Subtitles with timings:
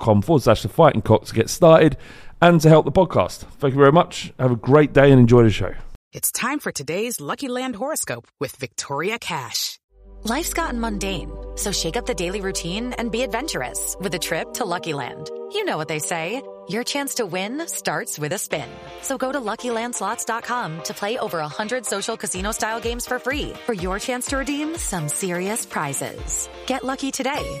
[0.00, 1.96] forward slash the fighting cock to get started
[2.40, 3.38] and to help the podcast.
[3.58, 4.32] Thank you very much.
[4.38, 5.74] Have a great day and enjoy the show.
[6.12, 9.78] It's time for today's Lucky Land horoscope with Victoria Cash.
[10.24, 14.52] Life's gotten mundane, so shake up the daily routine and be adventurous with a trip
[14.54, 15.30] to Lucky Land.
[15.52, 16.42] You know what they say.
[16.68, 18.68] Your chance to win starts with a spin.
[19.00, 23.98] So go to LuckyLandSlots.com to play over 100 social casino-style games for free for your
[23.98, 26.48] chance to redeem some serious prizes.
[26.66, 27.60] Get lucky today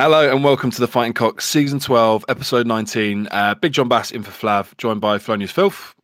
[0.00, 3.28] Hello and welcome to the Fighting Cock Season 12, Episode 19.
[3.30, 5.94] Uh, Big John Bass in for Flav, joined by Flonius Filth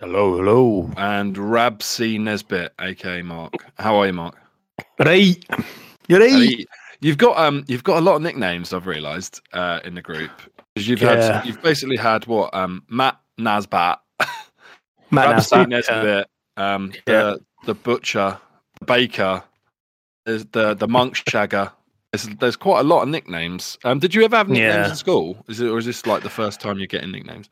[0.00, 0.90] Hello, hello.
[0.96, 2.18] and Rab C.
[2.18, 3.52] Nesbitt, aka Mark.
[3.78, 4.36] How are you, Mark?
[4.98, 5.44] Right.
[6.08, 6.66] You're right.
[7.00, 8.72] You've got um, you've got a lot of nicknames.
[8.72, 10.32] I've realised uh, in the group
[10.74, 11.44] you've had Yeah.
[11.44, 13.98] you've basically had what um, Matt Nasbat,
[15.12, 15.54] Matt Rab C.
[15.56, 16.26] Nasbat, Nesbitt,
[16.56, 17.22] um, Yeah.
[17.22, 18.36] the the butcher,
[18.80, 19.44] the baker,
[20.24, 21.70] the the monk shagger.
[22.12, 23.76] There's, there's quite a lot of nicknames.
[23.84, 24.90] Um, did you ever have nicknames Yeah.
[24.90, 25.44] in school?
[25.48, 27.48] Is it or is this like the first time you're getting nicknames?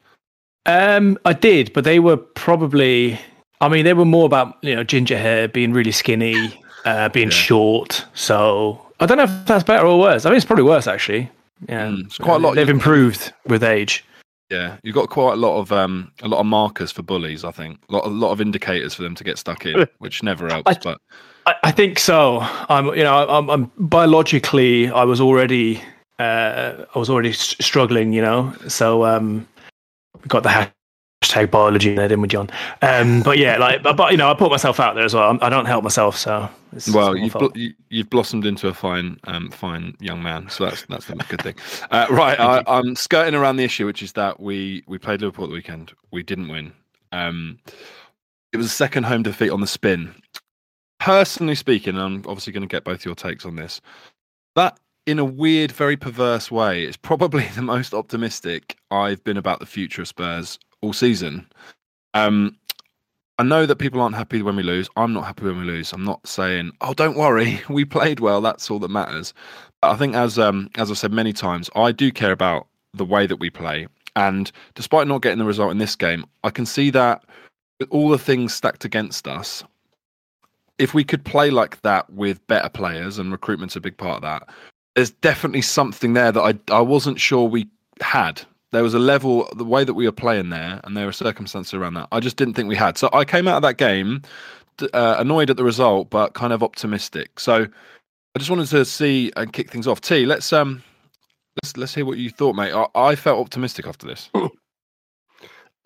[0.64, 3.18] Um, I did, but they were probably.
[3.60, 7.28] I mean, they were more about you know ginger hair, being really skinny, uh, being
[7.28, 7.34] Yeah.
[7.36, 8.06] short.
[8.14, 10.24] So I don't know if that's better or worse.
[10.24, 11.30] I mean, it's probably worse actually.
[11.68, 14.04] Yeah, Mm, it's quite a lot- They've improved with age.
[14.50, 17.44] Yeah, you've got quite a lot of um, a lot of markers for bullies.
[17.44, 20.22] I think a lot, a lot of indicators for them to get stuck in, which
[20.22, 20.70] never helps.
[20.70, 21.00] I- but
[21.46, 22.38] I, I think so.
[22.68, 25.80] I'm, you know, I'm, I'm biologically, I was already,
[26.18, 28.12] uh, I was already struggling.
[28.12, 29.46] You know, so um,
[30.28, 30.70] got the
[31.26, 32.50] hashtag biology there, didn't we, John?
[32.82, 35.30] Um, but yeah, like, but, but you know, I put myself out there as well.
[35.30, 36.48] I'm, I don't help myself, so.
[36.72, 40.48] It's, Well, it's you've bl- you, you've blossomed into a fine, um, fine young man,
[40.48, 41.54] so that's that's a good thing.
[41.90, 45.44] Uh, right, I, I'm skirting around the issue, which is that we we played Liverpool
[45.44, 45.92] at the weekend.
[46.12, 46.72] We didn't win.
[47.12, 47.58] Um,
[48.52, 50.14] it was a second home defeat on the spin.
[50.98, 53.80] Personally speaking, and I'm obviously going to get both your takes on this.
[54.54, 59.60] That, in a weird, very perverse way, is probably the most optimistic I've been about
[59.60, 61.46] the future of Spurs all season.
[62.14, 62.56] Um,
[63.38, 64.88] I know that people aren't happy when we lose.
[64.96, 65.92] I'm not happy when we lose.
[65.92, 68.40] I'm not saying, "Oh, don't worry, we played well.
[68.40, 69.34] That's all that matters."
[69.82, 73.04] But I think, as um, as I've said many times, I do care about the
[73.04, 73.88] way that we play.
[74.14, 77.22] And despite not getting the result in this game, I can see that
[77.78, 79.62] with all the things stacked against us,
[80.78, 84.22] if we could play like that with better players, and recruitment's a big part of
[84.22, 84.48] that,
[84.94, 87.68] there's definitely something there that I I wasn't sure we
[88.00, 88.40] had.
[88.72, 91.72] There was a level, the way that we were playing there, and there were circumstances
[91.74, 92.08] around that.
[92.12, 92.98] I just didn't think we had.
[92.98, 94.22] So I came out of that game
[94.92, 97.38] uh, annoyed at the result, but kind of optimistic.
[97.40, 97.66] So
[98.34, 100.00] I just wanted to see and kick things off.
[100.00, 100.82] T, let's um,
[101.62, 102.72] let's let's hear what you thought, mate.
[102.72, 104.30] I, I felt optimistic after this.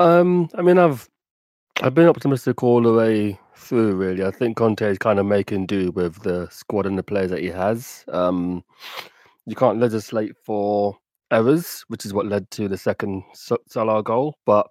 [0.01, 1.11] Um, I mean, I've
[1.83, 3.97] I've been optimistic all the way through.
[3.97, 7.31] Really, I think Conte is kind of making do with the squad and the players
[7.31, 8.03] that he has.
[8.09, 8.65] Um,
[9.45, 10.97] you can't legislate for
[11.33, 14.37] errors, which is what led to the second Sa- Salah goal.
[14.47, 14.69] But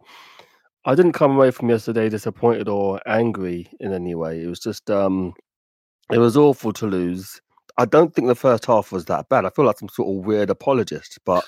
[0.85, 4.43] I didn't come away from yesterday disappointed or angry in any way.
[4.43, 5.33] It was just um,
[6.11, 7.41] it was awful to lose.
[7.77, 9.45] I don't think the first half was that bad.
[9.45, 11.45] I feel like some sort of weird apologist, but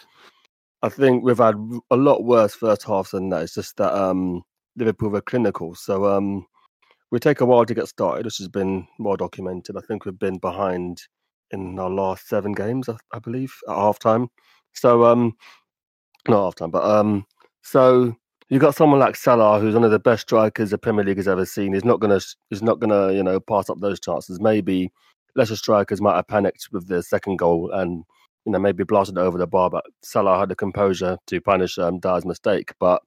[0.84, 1.56] I think we've had
[1.92, 3.44] a lot worse first halves than that.
[3.44, 4.44] It's just that um,
[4.78, 5.76] Liverpool were clinical.
[5.76, 6.46] So um,
[7.12, 9.78] we take a while to get started, which has been well documented.
[9.78, 11.02] I think we've been behind
[11.52, 14.30] in our last seven games, I, I believe, at half time.
[14.74, 15.34] So um,
[16.28, 17.26] not half time, but um,
[17.62, 18.16] so
[18.50, 21.28] you've got someone like Salah, who's one of the best strikers the Premier League has
[21.28, 21.74] ever seen.
[21.74, 22.20] He's not gonna,
[22.50, 24.40] he's not gonna, you know, pass up those chances.
[24.40, 24.92] Maybe
[25.36, 28.04] lesser strikers might have panicked with the second goal and
[28.46, 32.00] you know maybe blasted over the bar, but Salah had the composure to punish um,
[32.00, 32.74] Dier's mistake.
[32.80, 33.02] But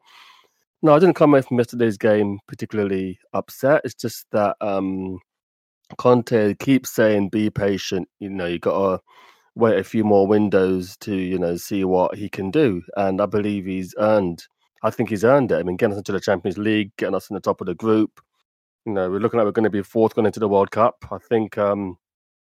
[0.83, 3.83] no, I didn't come away from yesterday's game particularly upset.
[3.85, 5.19] It's just that um,
[5.99, 9.03] Conte keeps saying, "Be patient." You know, you got to
[9.55, 13.27] wait a few more windows to you know see what he can do, and I
[13.27, 14.47] believe he's earned.
[14.83, 15.57] I think he's earned it.
[15.59, 17.75] I mean, getting us into the Champions League, getting us in the top of the
[17.75, 18.21] group.
[18.87, 20.97] You know, we're looking like we're going to be fourth going into the World Cup.
[21.11, 21.97] I think um,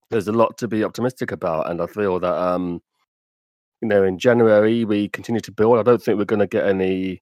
[0.10, 2.81] there's a lot to be optimistic about, and I feel that um,
[3.81, 5.80] you know in January we continue to build.
[5.80, 7.21] I don't think we're going to get any.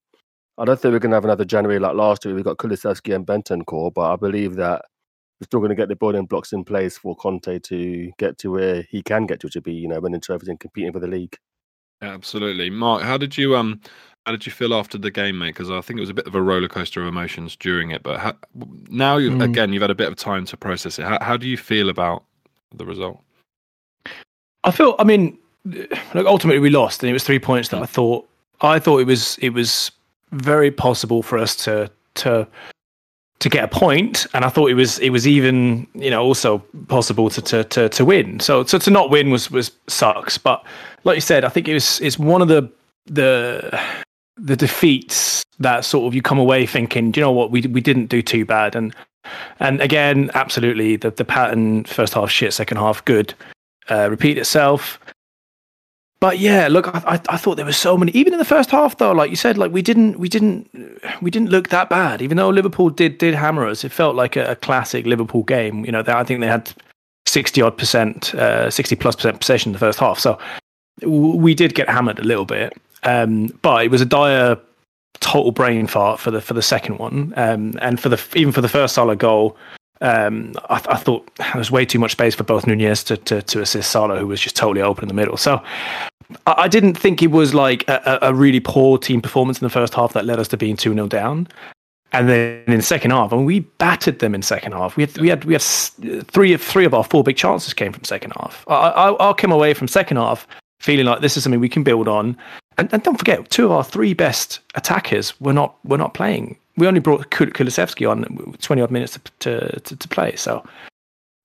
[0.57, 2.35] I don't think we're going to have another January like last year.
[2.35, 4.85] We've got Kulusevski and Bentancur, but I believe that
[5.41, 8.51] we're still going to get the building blocks in place for Conte to get to
[8.51, 11.07] where he can get to, to be you know winning trophies and competing for the
[11.07, 11.35] league.
[12.03, 13.01] Absolutely, Mark.
[13.01, 13.81] How did you um?
[14.27, 15.55] How did you feel after the game, mate?
[15.55, 18.03] Because I think it was a bit of a roller coaster of emotions during it.
[18.03, 18.35] But how,
[18.87, 19.43] now, you Mm.
[19.43, 21.05] again, you've had a bit of time to process it.
[21.05, 22.23] How, how do you feel about
[22.75, 23.19] the result?
[24.63, 24.95] I feel.
[24.99, 26.27] I mean, look.
[26.27, 28.29] Ultimately, we lost, and it was three points that I thought.
[28.61, 29.39] I thought it was.
[29.39, 29.91] It was
[30.31, 32.47] very possible for us to to
[33.41, 34.97] to get a point, and I thought it was.
[34.99, 35.87] It was even.
[35.93, 38.39] You know, also possible to to to, to win.
[38.39, 40.37] So so to not win was was sucks.
[40.37, 40.63] But
[41.03, 41.99] like you said, I think it was.
[42.01, 42.71] It's one of the
[43.05, 43.79] the
[44.37, 47.81] the defeats that sort of you come away thinking, do you know what, we we
[47.81, 48.95] didn't do too bad, and
[49.59, 53.33] and again, absolutely, the the pattern first half shit, second half good,
[53.89, 54.99] uh, repeat itself.
[56.21, 58.11] But yeah, look, I, I thought there were so many.
[58.11, 60.69] Even in the first half, though, like you said, like we didn't we didn't
[61.19, 62.21] we didn't look that bad.
[62.21, 65.83] Even though Liverpool did did hammer us, it felt like a, a classic Liverpool game.
[65.83, 66.71] You know, they, I think they had
[67.25, 70.19] sixty odd percent, uh, sixty plus percent possession in the first half.
[70.19, 70.37] So
[71.03, 74.57] we did get hammered a little bit, um, but it was a dire
[75.21, 78.61] total brain fart for the for the second one, um, and for the even for
[78.61, 79.57] the first Salah goal.
[80.01, 83.41] Um, I, I thought there was way too much space for both Nunez to, to,
[83.41, 85.37] to assist Salah, who was just totally open in the middle.
[85.37, 85.61] So
[86.47, 89.65] I, I didn't think it was like a, a a really poor team performance in
[89.65, 91.47] the first half that led us to being 2 0 down.
[92.13, 94.97] And then in the second half, and we battered them in second half.
[94.97, 97.93] We had we had we had three of three of our four big chances came
[97.93, 98.65] from second half.
[98.67, 100.45] I, I, I came away from second half
[100.81, 102.35] feeling like this is something we can build on.
[102.77, 106.57] And, and don't forget, two of our three best attackers were not were not playing.
[106.77, 108.23] We only brought Kul- Kulusevski on
[108.61, 110.35] twenty odd minutes to, to to play.
[110.35, 110.63] So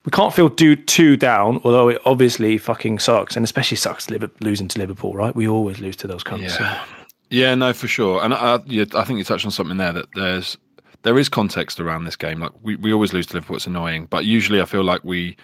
[0.04, 1.60] we can't feel too too down.
[1.64, 4.08] Although it obviously fucking sucks, and especially sucks
[4.40, 5.14] losing to Liverpool.
[5.14, 5.34] Right?
[5.34, 6.50] We always lose to those cunts.
[6.50, 6.84] so- Yeah,
[7.30, 8.22] yeah, no, for sure.
[8.22, 10.56] And I, yeah, I think you touched on something there that there's
[11.02, 12.40] there is context around this game.
[12.40, 13.56] Like we, we always lose to Liverpool.
[13.56, 15.36] It's annoying, but usually I feel like we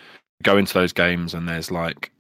[0.43, 2.11] go into those games and there's like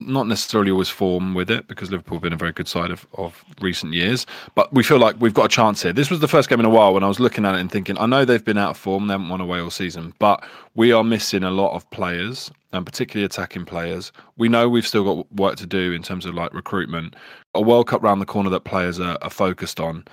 [0.00, 3.06] not necessarily always form with it because Liverpool have been a very good side of,
[3.14, 4.26] of recent years.
[4.54, 5.92] But we feel like we've got a chance here.
[5.92, 7.72] This was the first game in a while when I was looking at it and
[7.72, 10.44] thinking, I know they've been out of form, they haven't won away all season, but
[10.74, 14.12] we are missing a lot of players and particularly attacking players.
[14.36, 17.16] We know we've still got work to do in terms of like recruitment.
[17.54, 20.04] A World Cup round the corner that players are, are focused on.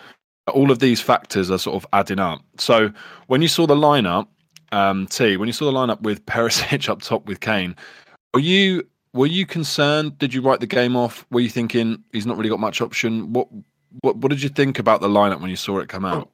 [0.53, 2.41] All of these factors are sort of adding up.
[2.57, 2.91] So
[3.27, 4.27] when you saw the lineup,
[4.71, 7.75] um, T, when you saw the lineup with Perisic up top with Kane,
[8.33, 8.83] were you
[9.13, 10.17] were you concerned?
[10.17, 11.25] Did you write the game off?
[11.32, 13.32] Were you thinking he's not really got much option?
[13.34, 13.48] What
[14.01, 16.29] what what did you think about the lineup when you saw it come out?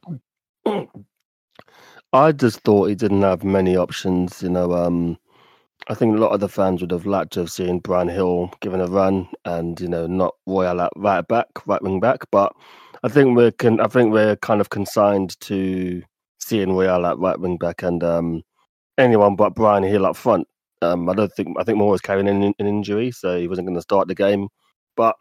[2.14, 4.42] I just thought he didn't have many options.
[4.42, 5.18] You know, um,
[5.90, 8.52] I think a lot of the fans would have liked to have seen Bryan Gil
[8.62, 12.26] given a run, and you know, not Royal at right back, right wing back.
[12.32, 12.54] But
[13.04, 13.80] I think we're can.
[13.82, 16.02] I think we're kind of consigned to
[16.40, 18.44] seeing Royal at right wing back and um,
[18.98, 20.48] anyone but Bryan Gil up front.
[20.82, 21.58] Um, I don't think.
[21.60, 24.16] I think Moura was carrying an, an injury, so he wasn't going to start the
[24.16, 24.48] game.
[24.96, 25.16] But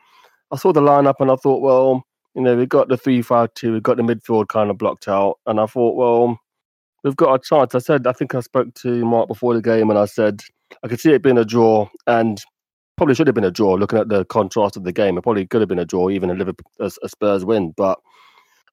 [0.50, 3.83] I saw the lineup and I thought, well, you know, we've got the three-five-two, we've
[3.83, 6.38] got the midfield kind of blocked out, and I thought, well,
[7.05, 7.75] we've got a chance.
[7.75, 10.41] I said, I think I spoke to Mark before the game, and I said
[10.83, 12.41] I could see it being a draw, and
[12.97, 13.75] probably should have been a draw.
[13.75, 16.31] Looking at the contrast of the game, it probably could have been a draw, even
[16.31, 17.73] a Liverpool, a, a Spurs win.
[17.77, 17.99] But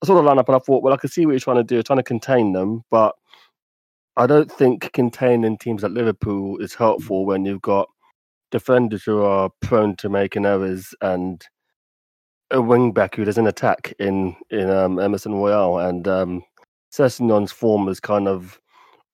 [0.01, 1.63] I saw the lineup and I thought, well, I can see what you're trying to
[1.63, 3.15] do, trying to contain them, but
[4.17, 7.89] I don't think containing teams like Liverpool is helpful when you've got
[8.51, 11.45] defenders who are prone to making errors and
[12.51, 16.43] a wing back who doesn't attack in in um, Emerson Royal, and um,
[16.93, 18.59] Sessegnon's form is kind of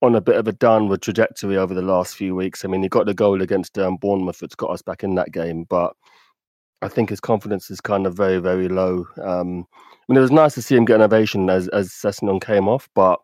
[0.02, 2.66] on a bit of a downward trajectory over the last few weeks.
[2.66, 5.32] I mean, he got the goal against um, Bournemouth, which got us back in that
[5.32, 5.94] game, but
[6.82, 9.06] I think his confidence is kind of very, very low.
[9.24, 12.42] Um, I mean, it was nice to see him get an ovation as as Sessegnon
[12.42, 13.20] came off, but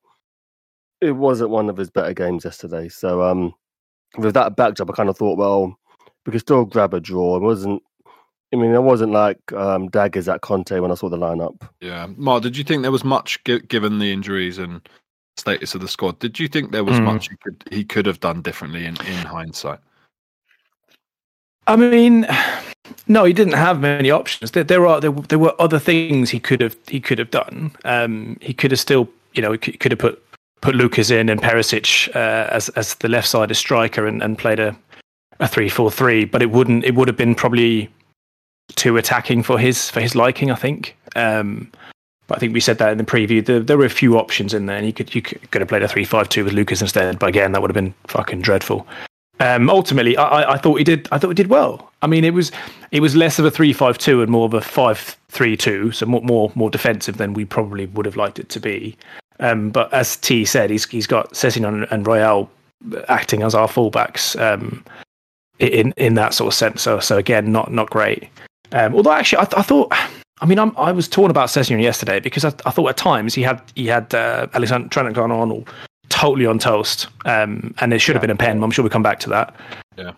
[1.01, 2.89] it wasn't one of his better games yesterday.
[2.89, 3.53] So, um,
[4.17, 5.77] with that backdrop, I kind of thought, well,
[6.25, 7.37] we could still grab a draw.
[7.37, 7.81] It wasn't.
[8.53, 11.67] I mean, it wasn't like um, daggers at Conte when I saw the lineup.
[11.81, 14.87] Yeah, Mark, did you think there was much gi- given the injuries and
[15.35, 16.19] status of the squad?
[16.19, 17.03] Did you think there was Mm.
[17.03, 19.79] much he could he could have done differently in, in hindsight?
[21.67, 22.25] I mean,
[23.07, 24.51] no, he didn't have many options.
[24.51, 27.71] There, there are there, there were other things he could have he could have done.
[27.83, 30.23] Um, he could have still, you know, he could, could have put
[30.61, 34.59] put Lucas in and Perisic uh, as as the left sided striker and, and played
[34.59, 34.75] a
[35.39, 36.25] a three four three.
[36.25, 36.85] But it wouldn't.
[36.85, 37.89] It would have been probably
[38.75, 40.51] too attacking for his for his liking.
[40.51, 40.97] I think.
[41.15, 41.71] Um,
[42.27, 43.43] but I think we said that in the preview.
[43.43, 45.83] There, there were a few options in there, and you could you could, have played
[45.83, 47.17] a three five two with Lucas instead.
[47.19, 48.85] But again, that would have been fucking dreadful.
[49.39, 51.07] Um, ultimately, I, I- thought he did.
[51.11, 51.91] I thought he did well.
[52.01, 52.51] I mean, it was
[52.91, 56.69] it was less of a three-five-two and more of a five-three-two, so more more more
[56.69, 58.97] defensive than we probably would have liked it to be.
[59.39, 62.49] Um, but as T said, he's he's got Sessegnon and Royal
[63.07, 64.83] acting as our fullbacks um,
[65.59, 66.81] in in that sort of sense.
[66.81, 68.29] So so again, not not great.
[68.71, 69.93] Um, although actually, I, th- I thought.
[70.39, 73.33] I mean, I'm, I was torn about Sessegnon yesterday because I, I thought at times
[73.33, 75.67] he had he had uh, Alexander Trent Arnold
[76.09, 78.61] totally on toast, um, and it should have been a pen.
[78.63, 79.55] I'm sure we'll come back to that.
[79.97, 80.11] Yeah.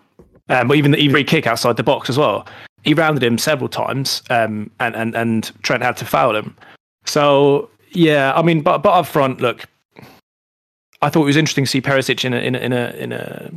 [0.49, 2.45] Um, but even the even free kick outside the box as well.
[2.83, 6.55] He rounded him several times, um, and and and Trent had to foul him.
[7.05, 9.65] So yeah, I mean, but but up front, look,
[11.01, 13.11] I thought it was interesting to see Perisic in a in a in a in
[13.11, 13.51] a,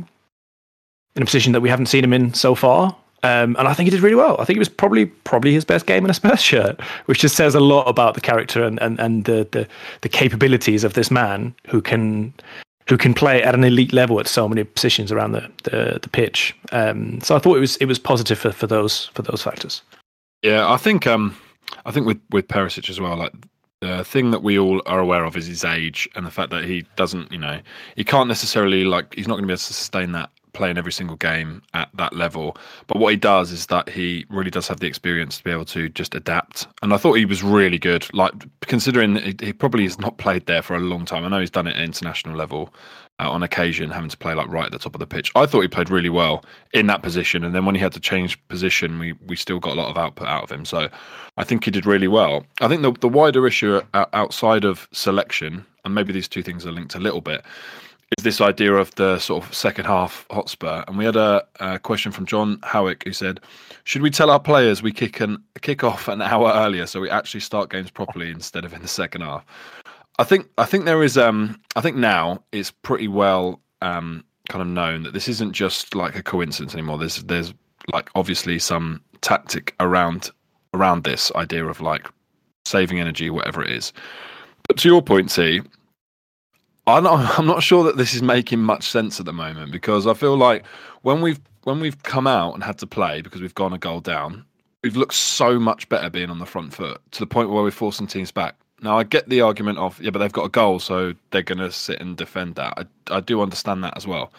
[1.15, 2.95] in a position that we haven't seen him in so far.
[3.23, 4.35] Um, and I think he did really well.
[4.39, 7.35] I think it was probably probably his best game in a Spurs shirt, which just
[7.35, 9.67] says a lot about the character and, and, and the, the
[10.01, 12.33] the capabilities of this man who can
[12.89, 16.09] who can play at an elite level at so many positions around the the, the
[16.09, 16.55] pitch.
[16.71, 19.81] Um, so I thought it was it was positive for, for those for those factors.
[20.41, 21.37] Yeah, I think um,
[21.85, 23.33] I think with with Perisic as well, like
[23.83, 26.63] the thing that we all are aware of is his age and the fact that
[26.63, 27.59] he doesn't, you know,
[27.97, 30.91] he can't necessarily like he's not going to be able to sustain that playing every
[30.91, 32.55] single game at that level.
[32.87, 35.65] But what he does is that he really does have the experience to be able
[35.65, 36.67] to just adapt.
[36.81, 38.07] And I thought he was really good.
[38.13, 41.25] Like considering he, he probably has not played there for a long time.
[41.25, 42.73] I know he's done it at international level
[43.19, 45.31] uh, on occasion, having to play like right at the top of the pitch.
[45.35, 46.43] I thought he played really well
[46.73, 47.43] in that position.
[47.43, 49.97] And then when he had to change position, we we still got a lot of
[49.97, 50.65] output out of him.
[50.65, 50.89] So
[51.37, 52.45] I think he did really well.
[52.61, 56.71] I think the the wider issue outside of selection, and maybe these two things are
[56.71, 57.43] linked a little bit,
[58.17, 60.83] is this idea of the sort of second half hotspur.
[60.87, 63.39] And we had a, a question from John Howick who said,
[63.83, 67.09] "Should we tell our players we kick an kick off an hour earlier so we
[67.09, 69.45] actually start games properly instead of in the second half?"
[70.19, 74.61] I think I think there is um I think now it's pretty well um kind
[74.61, 76.97] of known that this isn't just like a coincidence anymore.
[76.97, 77.53] There's there's
[77.91, 80.29] like obviously some tactic around
[80.73, 82.07] around this idea of like
[82.65, 83.93] saving energy, whatever it is.
[84.67, 85.61] But to your point, T,
[86.87, 90.07] I'm not, I'm not sure that this is making much sense at the moment because
[90.07, 90.65] I feel like
[91.01, 94.01] when we've when we've come out and had to play because we've gone a goal
[94.01, 94.45] down,
[94.83, 97.71] we've looked so much better being on the front foot to the point where we're
[97.71, 98.55] forcing teams back.
[98.83, 101.59] Now I get the argument of yeah, but they've got a goal, so they're going
[101.59, 102.73] to sit and defend that.
[102.77, 104.31] I I do understand that as well.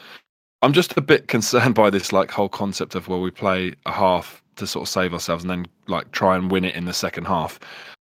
[0.63, 3.93] I'm just a bit concerned by this like whole concept of where we play a
[3.93, 6.93] half to sort of save ourselves and then like try and win it in the
[6.93, 7.59] second half.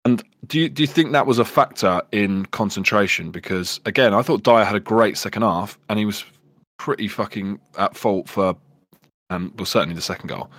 [0.05, 3.31] And do you do you think that was a factor in concentration?
[3.31, 6.23] Because again, I thought Dier had a great second half, and he was
[6.77, 8.55] pretty fucking at fault for,
[9.31, 10.49] um, well, certainly the second goal.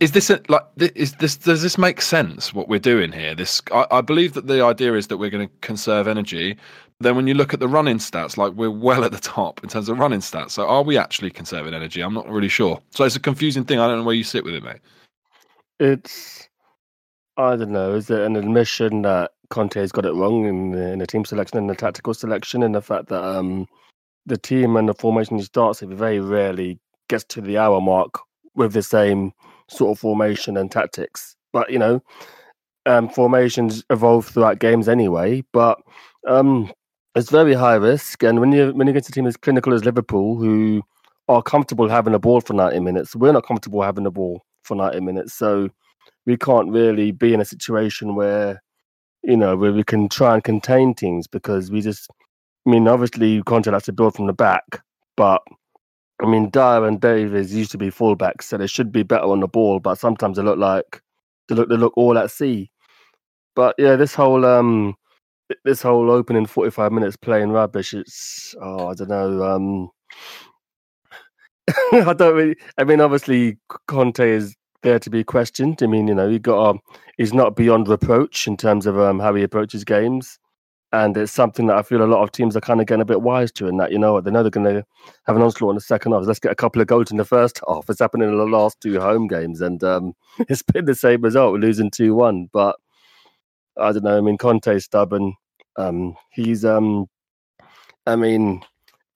[0.00, 2.52] Is this a, like is this does this make sense?
[2.52, 3.34] What we're doing here?
[3.34, 6.56] This I, I believe that the idea is that we're going to conserve energy.
[7.00, 9.70] Then when you look at the running stats, like we're well at the top in
[9.70, 10.50] terms of running stats.
[10.50, 12.02] So are we actually conserving energy?
[12.02, 12.80] I'm not really sure.
[12.90, 13.78] So it's a confusing thing.
[13.78, 14.80] I don't know where you sit with it, mate.
[15.78, 16.48] It's
[17.36, 17.94] I don't know.
[17.94, 21.58] Is it an admission that Conte's got it wrong in the, in the team selection
[21.58, 23.66] and the tactical selection, and the fact that um,
[24.26, 28.20] the team and the formation he starts very rarely gets to the hour mark
[28.54, 29.32] with the same
[29.70, 31.36] sort of formation and tactics.
[31.52, 32.02] But you know,
[32.86, 35.42] um, formations evolve throughout games anyway.
[35.52, 35.78] But
[36.26, 36.72] um,
[37.14, 39.84] it's very high risk, and when you when you're get a team as clinical as
[39.84, 40.82] Liverpool, who
[41.28, 44.74] are comfortable having the ball for ninety minutes, we're not comfortable having the ball for
[44.74, 45.34] ninety minutes.
[45.34, 45.70] So
[46.26, 48.62] we can't really be in a situation where
[49.22, 52.08] you know where we can try and contain teams because we just
[52.66, 54.82] I mean obviously Conte has to build from the back
[55.16, 55.42] but
[56.22, 59.40] I mean Dier and Davies used to be fullbacks so they should be better on
[59.40, 61.00] the ball but sometimes they look like
[61.50, 62.70] they look they look all at sea.
[63.54, 64.94] But yeah, this whole um
[65.64, 67.92] this whole opening forty five minutes playing rubbish.
[67.92, 69.42] It's oh I don't know.
[69.42, 69.90] Um,
[71.92, 72.56] I don't really.
[72.78, 73.58] I mean, obviously
[73.88, 75.82] Conte is there to be questioned.
[75.82, 76.80] I mean, you know, he got um,
[77.18, 80.38] he's not beyond reproach in terms of um, how he approaches games,
[80.92, 83.06] and it's something that I feel a lot of teams are kind of getting a
[83.06, 83.68] bit wise to.
[83.68, 84.84] In that, you know, what they know they're going to
[85.26, 86.26] have an onslaught in the second half.
[86.26, 87.88] Let's get a couple of goals in the first half.
[87.88, 91.52] It's happened in the last two home games, and um, it's been the same result,
[91.52, 92.48] We're losing two one.
[92.52, 92.76] But
[93.78, 94.18] I don't know.
[94.18, 95.34] I mean, Conte's stubborn.
[95.76, 97.08] Um, he's um,
[98.06, 98.62] I mean,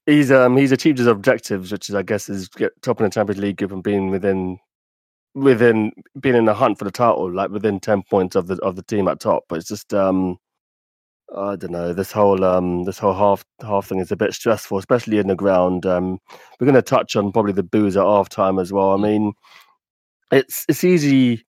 [0.06, 3.10] he's um, he's achieved his objectives, which is I guess is get top in the
[3.10, 4.58] Champions League group and being within
[5.34, 5.90] within
[6.20, 8.82] being in the hunt for the title, like within ten points of the of the
[8.82, 9.44] team at top.
[9.48, 10.38] But it's just um,
[11.36, 11.92] I don't know.
[11.92, 15.34] This whole um, this whole half half thing is a bit stressful, especially in the
[15.34, 15.86] ground.
[15.86, 16.20] Um,
[16.58, 18.92] we're going to touch on probably the booze at half time as well.
[18.92, 19.32] I mean,
[20.30, 21.44] it's it's easy,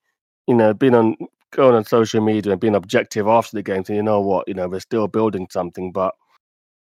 [0.46, 1.16] you know, being on
[1.52, 4.54] going on social media and being objective after the game, So you know what, you
[4.54, 6.14] know, we're still building something, but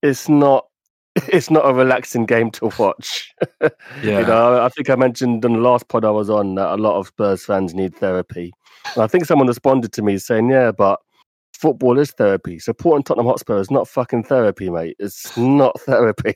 [0.03, 0.67] it's not
[1.29, 3.35] it's not a relaxing game to watch.
[4.03, 4.21] Yeah.
[4.21, 6.77] you know, I think I mentioned in the last pod I was on that a
[6.77, 8.53] lot of Spurs fans need therapy.
[8.95, 11.01] And I think someone responded to me saying, "Yeah, but
[11.61, 12.59] football is therapy.
[12.59, 14.97] Supporting Tottenham Hotspur is not fucking therapy, mate.
[14.99, 16.35] It's not therapy.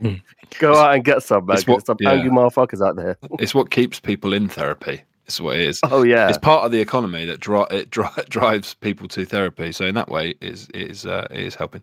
[0.00, 0.14] Hmm.
[0.58, 1.56] Go out and get some, man.
[1.56, 2.12] It's what- Get some yeah.
[2.12, 3.16] angry motherfuckers out there.
[3.38, 5.02] It's what keeps people in therapy.
[5.26, 5.80] It's what it is.
[5.84, 9.72] Oh yeah, It's part of the economy that dri- it dri- drives people to therapy.
[9.72, 11.82] So in that way, it is it is uh, it is helping.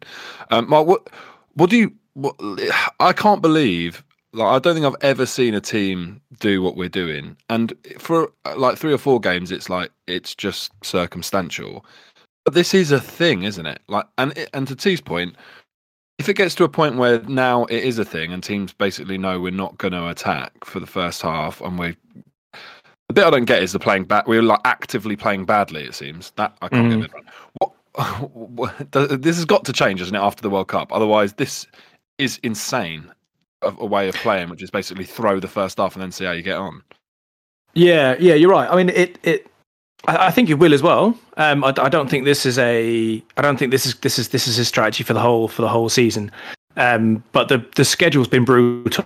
[0.51, 1.09] Um, Mark, what
[1.53, 1.93] what do you?
[2.13, 2.35] What,
[2.99, 4.03] I can't believe.
[4.31, 7.35] Like, I don't think I've ever seen a team do what we're doing.
[7.49, 11.85] And for uh, like three or four games, it's like it's just circumstantial.
[12.45, 13.81] But this is a thing, isn't it?
[13.87, 15.35] Like, and and to T's point,
[16.17, 19.17] if it gets to a point where now it is a thing, and teams basically
[19.17, 21.95] know we're not going to attack for the first half, and we
[23.09, 24.25] the bit I don't get is the playing bad.
[24.27, 25.83] We're like actively playing badly.
[25.83, 27.01] It seems that I can't Mm.
[27.01, 27.25] get it.
[27.59, 27.71] What,
[28.33, 30.19] what this has got to change, isn't it?
[30.19, 31.67] After the World Cup, otherwise this
[32.17, 33.11] is insane.
[33.61, 36.23] A, a way of playing, which is basically throw the first half and then see
[36.23, 36.81] how you get on.
[37.73, 38.69] Yeah, yeah, you're right.
[38.71, 39.48] I mean, it it.
[40.07, 41.17] I, think it will as well.
[41.37, 43.23] Um, I, I don't think this is a.
[43.37, 45.61] I don't think this is this is this is his strategy for the whole for
[45.61, 46.31] the whole season.
[46.77, 49.05] Um, but the the schedule's been brutal,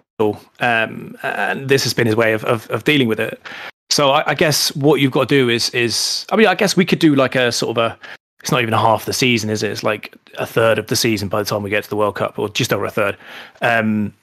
[0.59, 3.41] um, and this has been his way of, of, of dealing with it.
[3.89, 6.77] So I, I guess what you've got to do is is I mean I guess
[6.77, 7.97] we could do like a sort of a.
[8.41, 9.71] It's not even a half the season, is it?
[9.71, 12.15] It's like a third of the season by the time we get to the World
[12.15, 13.15] Cup, or just over a third.
[13.61, 14.13] Um,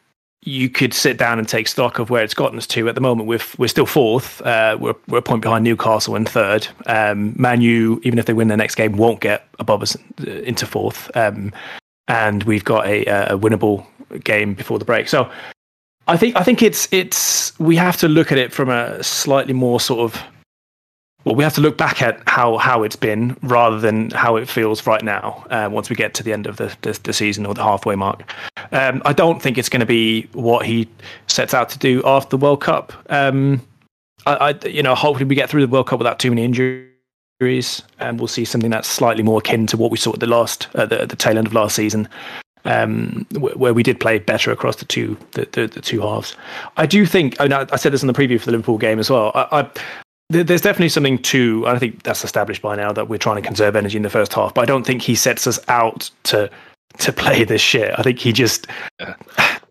[0.43, 2.89] you could sit down and take stock of where it's gotten us to.
[2.89, 4.41] At the moment, we're we're still fourth.
[4.43, 6.67] Uh, we're we're a point behind Newcastle in third.
[6.87, 10.31] Um, Man U, even if they win their next game, won't get above us uh,
[10.31, 11.15] into fourth.
[11.17, 11.53] Um,
[12.09, 13.87] and we've got a, a winnable
[14.25, 15.09] game before the break.
[15.09, 15.31] So
[16.09, 19.53] I think I think it's it's we have to look at it from a slightly
[19.53, 20.21] more sort of
[21.25, 24.49] well, we have to look back at how, how it's been rather than how it
[24.49, 25.45] feels right now.
[25.51, 27.95] Uh, once we get to the end of the, the, the season or the halfway
[27.95, 28.33] mark,
[28.73, 30.89] um, I don't think it's going to be what he
[31.27, 32.93] sets out to do after the World Cup.
[33.11, 33.61] Um,
[34.27, 37.83] I, I, you know, hopefully we get through the World Cup without too many injuries,
[37.99, 40.69] and we'll see something that's slightly more akin to what we saw at the last,
[40.75, 42.09] uh, the, the tail end of last season,
[42.65, 46.35] um, wh- where we did play better across the two the, the, the two halves.
[46.77, 47.41] I do think.
[47.41, 49.33] I, I said this in the preview for the Liverpool game as well.
[49.35, 49.71] I, I
[50.31, 53.75] there's definitely something to I think that's established by now that we're trying to conserve
[53.77, 56.49] energy in the first half, but I don't think he sets us out to
[56.99, 57.93] to play this shit.
[57.99, 58.67] I think he just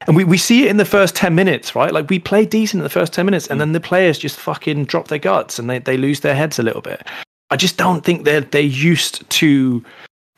[0.07, 1.93] and we, we see it in the first 10 minutes, right?
[1.93, 3.61] Like we play decent in the first 10 minutes and mm.
[3.61, 6.63] then the players just fucking drop their guts and they, they lose their heads a
[6.63, 7.05] little bit.
[7.51, 9.83] I just don't think they're they're used to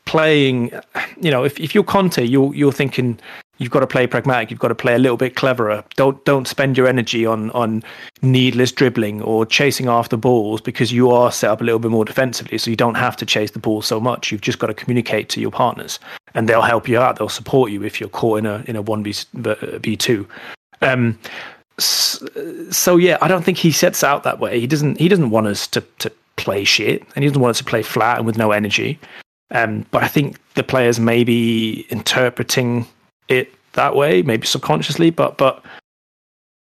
[0.04, 0.72] playing
[1.20, 3.18] you know, if, if you're Conte, you're you're thinking
[3.62, 5.84] you've got to play pragmatic, you've got to play a little bit cleverer.
[5.96, 7.82] Don't don't spend your energy on on
[8.20, 12.04] needless dribbling or chasing after balls because you are set up a little bit more
[12.04, 14.30] defensively, so you don't have to chase the ball so much.
[14.30, 15.98] You've just got to communicate to your partners,
[16.34, 17.16] and they'll help you out.
[17.16, 20.26] They'll support you if you're caught in a in a one v two.
[20.80, 21.18] Um,
[21.78, 24.60] so yeah, I don't think he sets out that way.
[24.60, 24.98] He doesn't.
[24.98, 27.82] He doesn't want us to to play shit, and he doesn't want us to play
[27.82, 28.98] flat and with no energy.
[29.52, 32.86] Um, but I think the players may be interpreting
[33.38, 35.64] it that way, maybe subconsciously, but but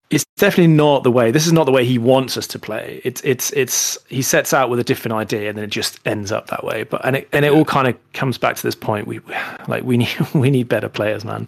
[0.09, 1.29] it's definitely not the way.
[1.29, 2.99] This is not the way he wants us to play.
[3.03, 6.31] It's it's it's he sets out with a different idea, and then it just ends
[6.31, 6.83] up that way.
[6.83, 9.07] But and it and it all kind of comes back to this point.
[9.07, 9.19] We
[9.67, 11.47] like we need we need better players, man.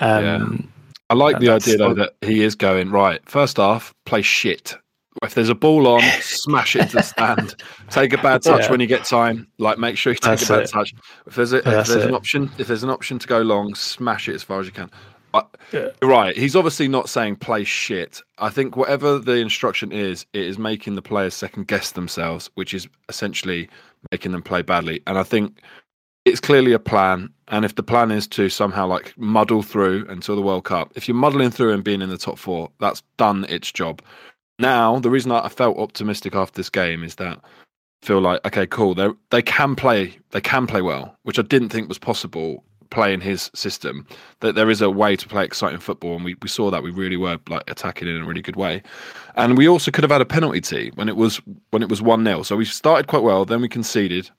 [0.00, 0.68] Um,
[1.08, 3.20] I like the idea though that he is going right.
[3.28, 4.76] First half, play shit.
[5.22, 7.54] If there's a ball on, smash it to the stand.
[7.90, 8.70] Take a bad touch Yeah.
[8.70, 9.46] when you get time.
[9.58, 10.70] Like make sure you take That's a bad it.
[10.70, 10.94] touch.
[11.26, 13.74] If there's a, if That's there's an option, if there's an option to go long,
[13.74, 14.90] smash it as far as you can.
[15.34, 15.88] I, Yeah.
[16.02, 16.36] Right.
[16.36, 18.20] He's obviously not saying play shit.
[18.38, 22.72] I think whatever the instruction is, it is making the players second guess themselves, which
[22.74, 23.68] is essentially
[24.10, 25.02] making them play badly.
[25.06, 25.60] And I think
[26.24, 27.30] it's clearly a plan.
[27.48, 31.06] And if the plan is to somehow like muddle through until the World Cup, if
[31.06, 34.00] you're muddling through and being in the top four, that's done its job.
[34.58, 38.66] Now, the reason I felt optimistic after this game is that I feel like okay,
[38.66, 38.94] cool.
[38.94, 40.18] They they can play.
[40.30, 44.06] They can play well, which I didn't think was possible playing his system.
[44.40, 46.90] That there is a way to play exciting football, and we, we saw that we
[46.90, 48.82] really were like attacking in a really good way.
[49.34, 52.02] And we also could have had a penalty tee when it was when it was
[52.02, 53.44] one 0 So we started quite well.
[53.44, 54.30] Then we conceded.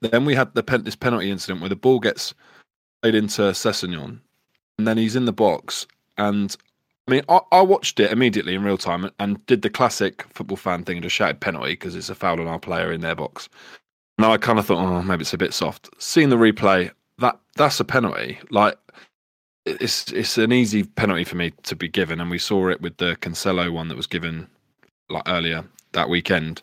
[0.00, 2.34] Then we had the pen, this penalty incident where the ball gets
[3.00, 4.18] played into Sessegnon,
[4.78, 5.86] and then he's in the box.
[6.18, 6.56] And
[7.08, 10.56] I mean, I, I watched it immediately in real time and did the classic football
[10.56, 13.16] fan thing and just shouted penalty because it's a foul on our player in their
[13.16, 13.48] box.
[14.18, 15.90] And I kind of thought, oh, maybe it's a bit soft.
[15.98, 18.38] Seeing the replay, that that's a penalty.
[18.50, 18.76] Like
[19.64, 22.96] it's it's an easy penalty for me to be given, and we saw it with
[22.98, 24.48] the Cancelo one that was given
[25.08, 26.62] like earlier that weekend.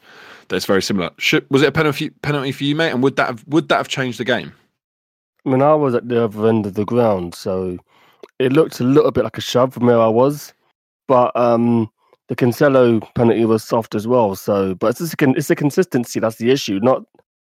[0.49, 1.11] That's very similar.
[1.17, 2.91] Should, was it a penalty penalty for you, mate?
[2.91, 4.53] And would that have would that have changed the game?
[5.45, 7.77] I mean, I was at the other end of the ground, so
[8.39, 10.53] it looked a little bit like a shove from where I was.
[11.07, 11.89] But um,
[12.27, 14.35] the Cancelo penalty was soft as well.
[14.35, 17.03] So, but it's just a, it's the consistency that's the issue, not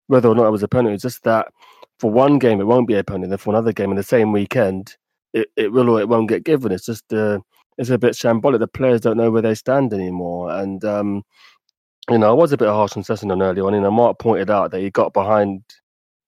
[0.06, 0.94] whether or not it was a penalty.
[0.94, 1.52] It's just that
[1.98, 4.33] for one game it won't be a penalty, then for another game in the same
[4.33, 4.96] weekend
[5.33, 6.72] it, it will or it won't get given.
[6.72, 7.40] It's just uh,
[7.78, 8.59] it's a bit shambolic.
[8.59, 11.22] The players don't know where they stand anymore, and um,
[12.11, 13.74] you know I was a bit harsh on Sessegnon earlier on.
[13.74, 15.62] You know, Mark pointed out that he got behind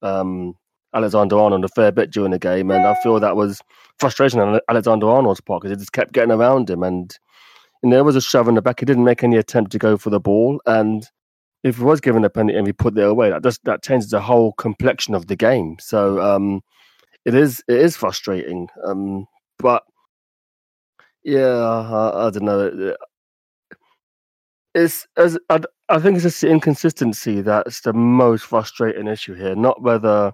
[0.03, 0.55] um,
[0.95, 3.61] Alexander Arnold a fair bit during the game, and I feel that was
[3.99, 7.17] frustration on Alexander Arnold's part because he just kept getting around him, and
[7.83, 8.81] know, there was a shove in the back.
[8.81, 11.09] He didn't make any attempt to go for the ball, and
[11.65, 14.11] if he was given a penalty and he put it away, that just that changes
[14.11, 15.77] the whole complexion of the game.
[15.81, 16.63] So um,
[17.25, 19.27] it is it is frustrating, um,
[19.59, 19.83] but
[21.25, 22.95] yeah, I, I don't know.
[24.75, 29.55] It's as I, I think it's just the inconsistency that's the most frustrating issue here,
[29.55, 30.33] not whether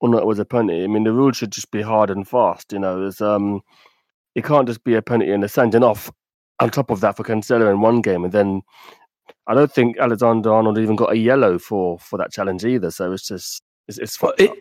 [0.00, 0.84] or not it was a penalty.
[0.84, 2.72] I mean, the rule should just be hard and fast.
[2.72, 3.60] You know, it's, um,
[4.34, 6.10] it can't just be a penalty and a sending off
[6.60, 8.62] on top of that for Cancelo in one game, and then
[9.46, 12.90] I don't think Alexander Arnold even got a yellow for for that challenge either.
[12.90, 14.56] So it's just it's, it's Well, it, up.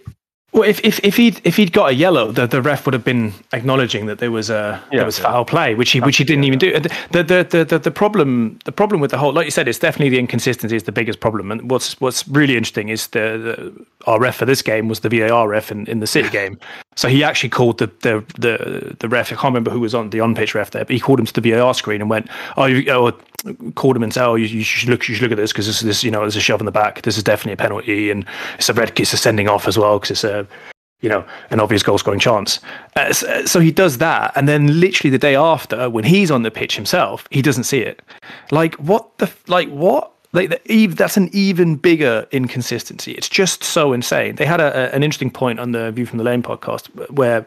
[0.54, 3.04] Well, if if if he'd if he'd got a yellow, the, the ref would have
[3.04, 5.26] been acknowledging that there was a Yeah, there was yeah.
[5.26, 6.72] foul play, which he which he didn't even do.
[6.74, 9.68] And The, the the the the problem the problem with the whole, like you said,
[9.68, 11.52] it's definitely the inconsistency is the biggest problem.
[11.52, 15.10] And what's what's really interesting is the, the our ref for this game was the
[15.10, 16.58] VAR ref in, in the City game.
[16.98, 19.32] So he actually called the the the the ref.
[19.32, 21.28] I can't remember who was on the on pitch ref there, but he called him
[21.28, 23.14] to the VAR screen and went, "Oh, you, oh
[23.76, 25.68] called him and said, "Oh, you, you should look, you should look at this because
[25.68, 27.04] this, this, you know, there's a shove in the back.
[27.04, 28.26] This is definitely a penalty, and
[28.58, 30.48] it's a red, it's a sending off as well because it's a,
[31.02, 32.60] you know, an obvious goal scoring chance."
[32.96, 36.42] Uh, so, so he does that, and then literally the day after, when he's on
[36.42, 38.02] the pitch himself, he doesn't see it.
[38.50, 40.12] Like what the, like what?
[40.38, 43.14] Like the, that's an even bigger inconsistency.
[43.14, 44.36] It's just so insane.
[44.36, 47.44] They had a, a, an interesting point on the View from the Lane podcast where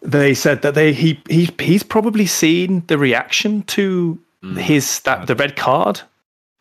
[0.00, 4.56] they said that they he he he's probably seen the reaction to mm.
[4.56, 6.00] his that the red card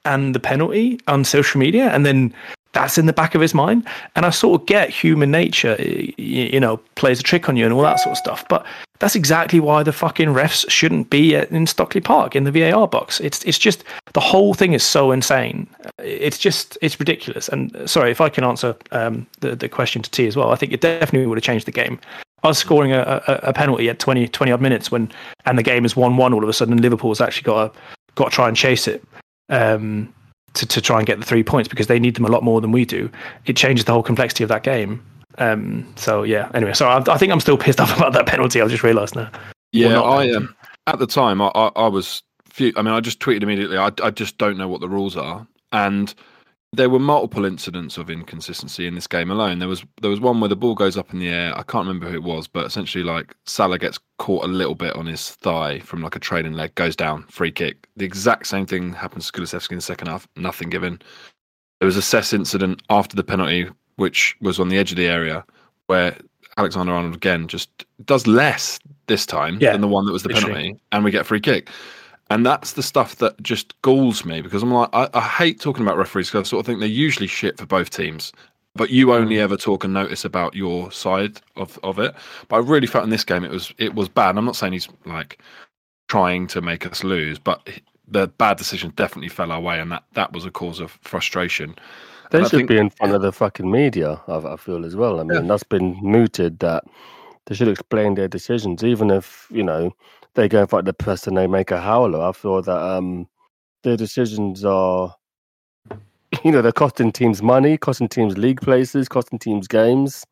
[0.04, 2.34] and the penalty on social media, and then
[2.76, 3.88] that's in the back of his mind.
[4.16, 5.76] And I sort of get human nature,
[6.18, 8.46] you know, plays a trick on you and all that sort of stuff.
[8.50, 8.66] But
[9.00, 13.20] that's exactly why the fucking refs shouldn't be in Stockley Park in the VAR box.
[13.22, 13.84] It's it's just
[14.14, 15.68] the whole thing is so insane.
[16.00, 17.48] It's just it's ridiculous.
[17.48, 20.52] And uh, sorry if I can answer um, the the question to T as well.
[20.52, 21.98] I think it definitely would have changed the game.
[22.44, 25.12] I was scoring a, a, a penalty at 20, 20 odd minutes when,
[25.46, 26.78] and the game is one one all of a sudden.
[26.78, 27.80] Liverpool's actually got to
[28.16, 29.04] got to try and chase it
[29.50, 30.14] um,
[30.56, 32.62] to to try and get the three points because they need them a lot more
[32.62, 33.10] than we do.
[33.46, 35.04] It changes the whole complexity of that game.
[35.38, 36.50] Um, so yeah.
[36.54, 38.62] Anyway, so I, I think I'm still pissed off about that penalty.
[38.62, 39.30] I've just realised now.
[39.72, 40.56] Yeah, I um,
[40.88, 42.24] at the time I, I, I was.
[42.46, 43.78] Few, I mean, I just tweeted immediately.
[43.78, 46.14] I, I just don't know what the rules are, and
[46.76, 49.60] there were multiple incidents of inconsistency in this game alone.
[49.60, 51.54] There was there was one where the ball goes up in the air.
[51.58, 54.96] I can't remember who it was, but essentially, like Salah gets caught a little bit
[54.96, 57.88] on his thigh from like a trailing leg, goes down, free kick.
[57.98, 60.28] The exact same thing happens to Kulusevski in the second half.
[60.36, 61.02] Nothing given.
[61.80, 65.08] There was a Cess incident after the penalty, which was on the edge of the
[65.08, 65.44] area,
[65.88, 66.16] where
[66.58, 67.70] Alexander Arnold again just
[68.06, 70.54] does less this time Yeah, than the one that was the literally.
[70.54, 71.70] penalty, and we get free kick.
[72.30, 75.84] And that's the stuff that just galls me because I'm like, I, I hate talking
[75.84, 78.34] about referees because I sort of think they're usually shit for both teams.
[78.76, 79.42] But you only mm.
[79.42, 82.14] ever talk and notice about your side of, of it.
[82.48, 84.38] But I really felt in this game it was it was bad.
[84.38, 85.40] I'm not saying he's like
[86.08, 87.70] trying to make us lose, but
[88.08, 91.76] the bad decision definitely fell our way, and that, that was a cause of frustration.
[92.32, 94.22] They I should think- be in front of the fucking media.
[94.28, 95.20] I, I feel as well.
[95.20, 96.84] I mean, that's been mooted that
[97.46, 99.96] they should explain their decisions, even if you know
[100.36, 102.22] they go and fight the press and they make a howler.
[102.22, 103.28] I feel that um,
[103.84, 105.16] their decisions are,
[106.44, 110.26] you know, they're costing teams money, costing teams league places, costing teams games.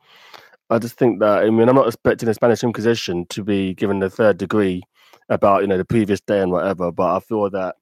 [0.70, 4.00] I just think that I mean I'm not expecting the Spanish Inquisition to be given
[4.00, 4.82] the third degree
[5.30, 7.76] about you know the previous day and whatever, but I feel that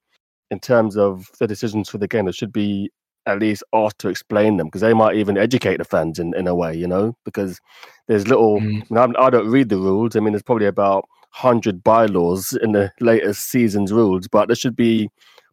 [0.50, 2.90] in terms of the decisions for the game, they should be
[3.26, 6.46] at least asked to explain them because they might even educate the fans in, in
[6.46, 7.60] a way, you know, because
[8.08, 8.98] there's little, Mm.
[8.98, 10.16] I, mean, I don't read the rules.
[10.16, 14.76] I mean, there's probably about 100 bylaws in the latest season's rules, but there should
[14.76, 15.08] be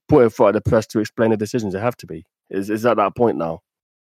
[0.07, 1.73] put in front of the press to explain the decisions.
[1.73, 2.25] They have to be.
[2.49, 3.61] Is, is that that point now?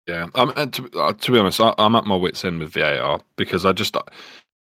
[0.08, 3.22] Yeah, um, to, uh, to be honest, I, I'm at my wits' end with VAR
[3.36, 3.96] because I just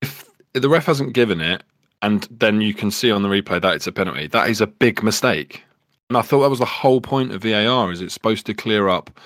[0.02, 1.64] if the ref hasn't given it,
[2.02, 4.68] and then you can see on the replay that it's a penalty, that is a
[4.68, 5.64] big mistake.
[6.10, 8.88] And I thought that was the whole point of VAR is it's supposed to clear
[8.88, 9.20] up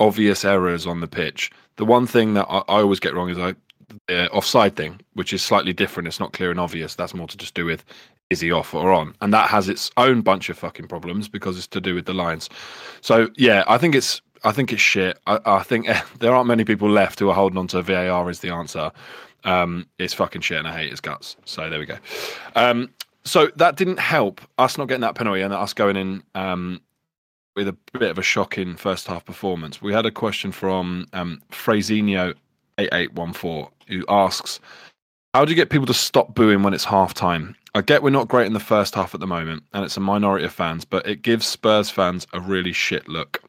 [0.00, 1.50] obvious errors on the pitch.
[1.76, 3.54] The one thing that I, I always get wrong is I
[4.08, 6.08] the offside thing, which is slightly different.
[6.08, 6.94] It's not clear and obvious.
[6.94, 7.84] That's more to just do with
[8.30, 11.58] is he off or on, and that has its own bunch of fucking problems because
[11.58, 12.48] it's to do with the lines.
[13.02, 15.18] So yeah, I think it's I think it's shit.
[15.26, 15.86] I, I think
[16.18, 18.90] there aren't many people left who are holding on to VAR is the answer.
[19.44, 21.36] Um, it's fucking shit, and I hate his guts.
[21.44, 21.98] So there we go.
[22.56, 22.90] Um,
[23.24, 26.80] so that didn't help us not getting that penalty and us going in um,
[27.54, 29.80] with a bit of a shocking first half performance.
[29.80, 31.40] We had a question from um,
[32.78, 34.60] eight eight one four who asks,
[35.34, 38.10] "How do you get people to stop booing when it's half time?" I get we're
[38.10, 40.84] not great in the first half at the moment, and it's a minority of fans,
[40.84, 43.42] but it gives Spurs fans a really shit look.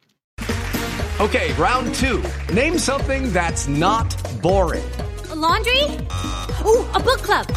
[1.20, 2.24] Okay, round two.
[2.54, 4.90] Name something that's not boring.
[5.30, 5.84] A laundry?
[6.66, 7.48] Ooh, a book club.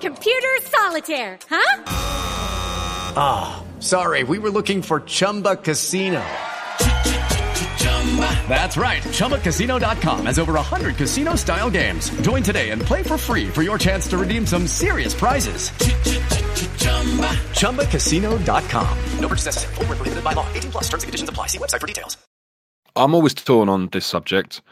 [0.00, 1.82] Computer solitaire, huh?
[3.16, 6.22] Ah, sorry, we were looking for Chumba Casino.
[8.48, 9.02] That's right.
[9.02, 12.08] ChumbaCasino.com has over 100 casino style games.
[12.22, 15.70] Join today and play for free for your chance to redeem some serious prizes.
[17.60, 18.98] ChumbaCasino.com.
[19.20, 19.74] No purchase necessary.
[19.74, 20.46] Void where prohibited by law.
[20.54, 21.48] 18 plus terms and conditions apply.
[21.48, 22.16] See website for details.
[22.96, 24.62] I'm always torn on this subject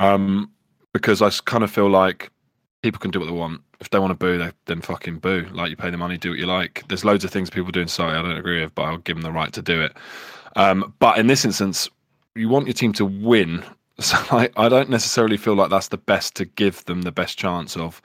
[0.00, 0.50] um,
[0.94, 2.30] because I kind of feel like
[2.82, 3.60] people can do what they want.
[3.80, 5.46] If they want to boo, they, then fucking boo.
[5.52, 6.84] Like you pay the money, do what you like.
[6.88, 9.16] There's loads of things people do in society I don't agree with, but I'll give
[9.16, 9.92] them the right to do it.
[10.56, 11.88] Um, but in this instance,
[12.34, 13.64] you want your team to win.
[14.00, 17.36] So I, I don't necessarily feel like that's the best to give them the best
[17.36, 18.00] chance of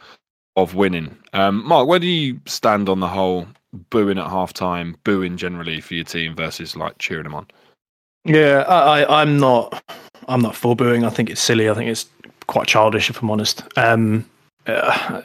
[0.55, 1.15] of winning.
[1.33, 3.45] Um, Mark, where do you stand on the whole
[3.91, 7.45] booing at half time, booing generally for your team versus like cheering them on?
[8.25, 9.83] Yeah, I, I'm not.
[10.27, 11.03] I'm not for booing.
[11.03, 11.69] I think it's silly.
[11.69, 12.07] I think it's
[12.47, 13.63] quite childish, if I'm honest.
[13.77, 14.27] Um,
[14.65, 15.21] uh,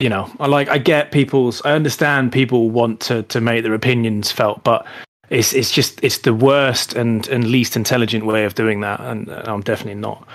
[0.00, 0.68] you know, I like.
[0.68, 1.62] I get people's.
[1.64, 4.84] I understand people want to to make their opinions felt, but
[5.32, 9.00] it's it's just it's the worst and and least intelligent way of doing that.
[9.00, 10.28] And I'm definitely not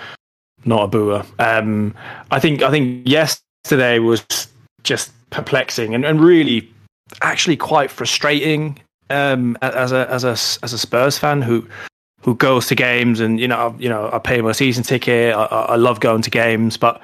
[0.64, 1.24] not a booer.
[1.38, 1.94] Um,
[2.32, 4.26] I think I think yesterday was
[4.82, 6.68] just perplexing and, and really
[7.22, 8.78] actually quite frustrating
[9.10, 11.66] um, as a as a as a Spurs fan who
[12.22, 15.32] who goes to games and you know you know I pay my season ticket.
[15.32, 17.00] I, I I love going to games, but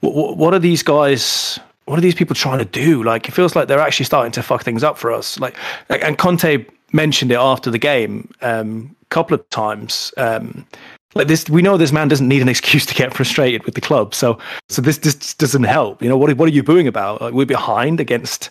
[0.00, 1.58] what, what are these guys?
[1.86, 3.02] What are these people trying to do?
[3.02, 5.40] Like it feels like they're actually starting to fuck things up for us.
[5.40, 5.56] Like
[5.88, 10.12] and Conte mentioned it after the game um, a couple of times.
[10.16, 10.66] Um,
[11.14, 13.80] like this, we know this man doesn't need an excuse to get frustrated with the
[13.80, 14.14] club.
[14.14, 16.02] So, so this this doesn't help.
[16.02, 16.34] You know what?
[16.36, 17.20] What are you booing about?
[17.20, 18.50] Like, we're behind against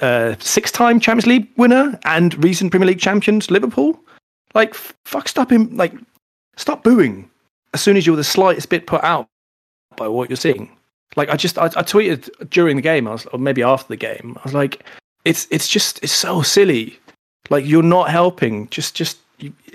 [0.00, 3.98] uh, six-time Champions League winner and recent Premier League champions Liverpool.
[4.54, 5.76] Like, fuck, stop him.
[5.76, 5.92] Like,
[6.56, 7.30] stop booing
[7.74, 9.28] as soon as you're the slightest bit put out
[9.96, 10.70] by what you're seeing.
[11.16, 13.96] Like, I just, I, I tweeted during the game, I was, or maybe after the
[13.96, 14.84] game, I was like,
[15.24, 16.98] it's, it's just, it's so silly.
[17.48, 18.68] Like, you're not helping.
[18.68, 19.18] Just, just,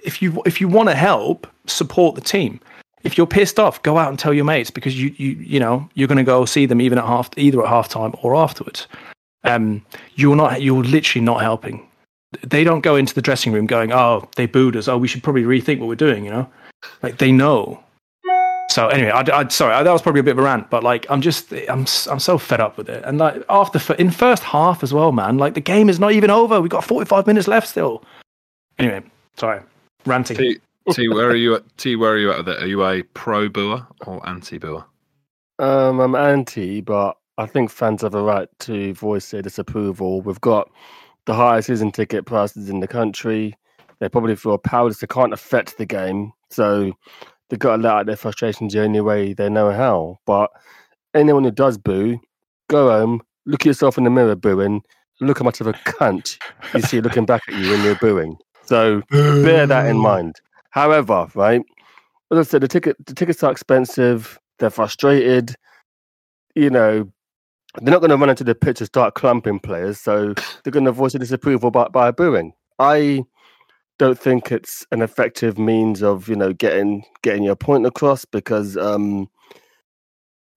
[0.03, 2.59] if you, if you want to help, support the team.
[3.03, 5.89] If you're pissed off, go out and tell your mates because you, you, you know,
[5.93, 8.87] you're going to go see them even at half, either at half time or afterwards.
[9.43, 11.87] Um, you're not, you're literally not helping
[12.43, 14.87] they don't go into the dressing room going, "Oh, they booed us.
[14.87, 16.49] Oh, we should probably rethink what we're doing." You know,
[17.01, 17.81] like they know.
[18.75, 20.83] So anyway, I, I sorry, I, that was probably a bit of a rant, but
[20.83, 23.05] like I'm just I'm I'm so fed up with it.
[23.05, 25.37] And like after in first half as well, man.
[25.37, 26.59] Like the game is not even over.
[26.59, 28.03] We've got 45 minutes left still.
[28.77, 29.01] Anyway,
[29.37, 29.61] sorry,
[30.05, 30.35] ranting.
[30.35, 30.59] T,
[30.91, 31.77] T, where are you at?
[31.77, 32.39] T, where are you at?
[32.39, 32.63] with it?
[32.63, 34.83] Are you a pro booer or anti booer?
[35.57, 40.21] Um, I'm anti, but I think fans have a right to voice their disapproval.
[40.21, 40.69] We've got
[41.27, 43.55] the highest season ticket prices in the country.
[43.99, 44.99] They probably feel powerless.
[44.99, 46.91] They can't affect the game, so
[47.49, 50.17] they've got to let out their frustrations the only way they know how.
[50.25, 50.49] But
[51.13, 52.19] anyone who does boo,
[52.69, 54.81] go home, look at yourself in the mirror booing,
[55.21, 56.37] look how much of a cunt
[56.73, 58.37] you see looking back at you when you're booing.
[58.63, 60.35] So bear that in mind.
[60.71, 61.61] However, right,
[62.31, 64.39] as I said, the ticket the tickets are expensive.
[64.59, 65.55] They're frustrated.
[66.55, 67.11] You know,
[67.81, 70.85] they're not going to run into the pitch and start clumping players, so they're going
[70.85, 72.53] to voice a disapproval by, by booing.
[72.79, 73.23] I
[73.97, 78.77] don't think it's an effective means of you know getting getting your point across because
[78.77, 79.29] um,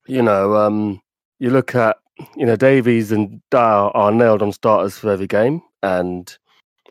[0.07, 1.01] you know um,
[1.38, 1.96] you look at
[2.37, 6.37] you know Davies and Dier are nailed on starters for every game, and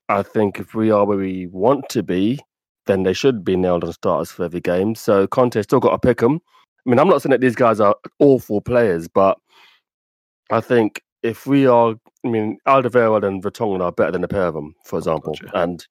[0.10, 2.40] I think if we are where we want to be,
[2.86, 4.96] then they should be nailed on starters for every game.
[4.96, 6.40] So Conte still got to pick them.
[6.86, 9.38] I mean, I'm not saying that these guys are awful players, but
[10.50, 14.48] I think if we are, I mean, Alderweireld and Vertonghen are better than a pair
[14.48, 15.58] of them, for example, Gotcha.
[15.58, 15.86] and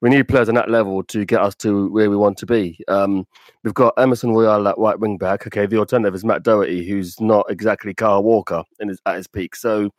[0.00, 2.78] we need players on that level to get us to where we want to be.
[2.88, 3.26] Um,
[3.64, 5.46] we've got Emerson Royal at right wing back.
[5.46, 9.56] Okay, the alternative is Matt Doherty, who's not exactly Kyle Walker his, at his peak.
[9.56, 9.90] So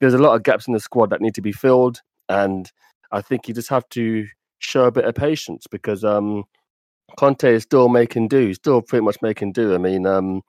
[0.00, 2.70] there's a lot of gaps in the squad that need to be filled, and
[3.12, 4.26] I think you just have to
[4.58, 6.44] show a bit of patience because um,
[7.16, 9.74] Conte is still making do, still pretty much making do.
[9.74, 10.42] I mean, um,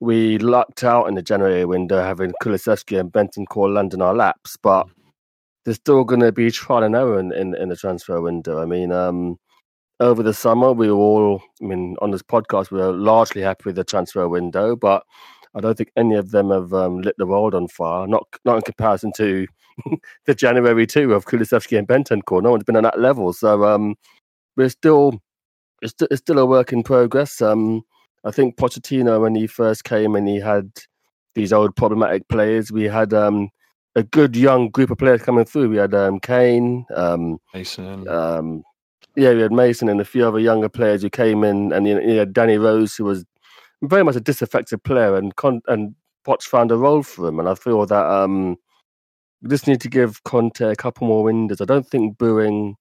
[0.00, 4.56] we lucked out in the January window having Kulusevski and Bentancur land in our laps,
[4.56, 4.86] but
[5.64, 8.60] there's still going to be trial and error in, in, in the transfer window.
[8.60, 9.36] I mean, um,
[10.00, 13.64] over the summer, we were all, I mean, on this podcast, we were largely happy
[13.66, 15.04] with the transfer window, but
[15.54, 18.06] I don't think any of them have um, lit the world on fire.
[18.06, 19.46] Not not in comparison to
[20.26, 22.42] the January two of Kulusevski and Bentancur.
[22.42, 23.96] No one's been on that level, so um,
[24.56, 25.20] we're still
[25.82, 27.42] it's, st- it's still a work in progress.
[27.42, 27.82] Um,
[28.24, 30.70] I think Pochettino, when he first came and he had
[31.34, 33.48] these old problematic players, we had um,
[33.96, 35.70] a good young group of players coming through.
[35.70, 38.08] We had um, Kane, um, Mason.
[38.08, 38.62] um,
[39.16, 41.94] yeah, we had Mason and a few other younger players who came in, and you
[41.94, 43.24] know, you had Danny Rose, who was
[43.82, 45.94] very much a disaffected player, and Con- and
[46.26, 47.40] Poch found a role for him.
[47.40, 48.56] And I feel that um,
[49.42, 51.60] we just need to give Conte a couple more windows.
[51.60, 52.76] I don't think booing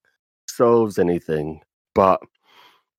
[0.47, 1.61] solves anything,
[1.95, 2.19] but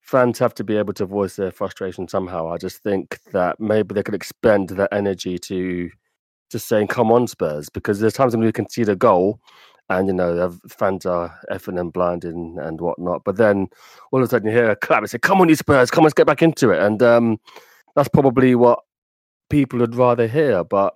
[0.00, 2.52] fans have to be able to voice their frustration somehow.
[2.52, 5.90] I just think that maybe they could expend that energy to
[6.50, 9.40] just saying, "Come on, Spurs," because there's times when we concede a goal,
[9.88, 13.22] and you know the fans are effing and blinded and, whatnot.
[13.24, 13.68] But then
[14.12, 15.90] all of a sudden you hear a clap and say, "Come on, you Spurs!
[15.90, 17.40] Come on, let's get back into it." And um,
[17.94, 18.80] that's probably what
[19.48, 20.64] people would rather hear.
[20.64, 20.94] But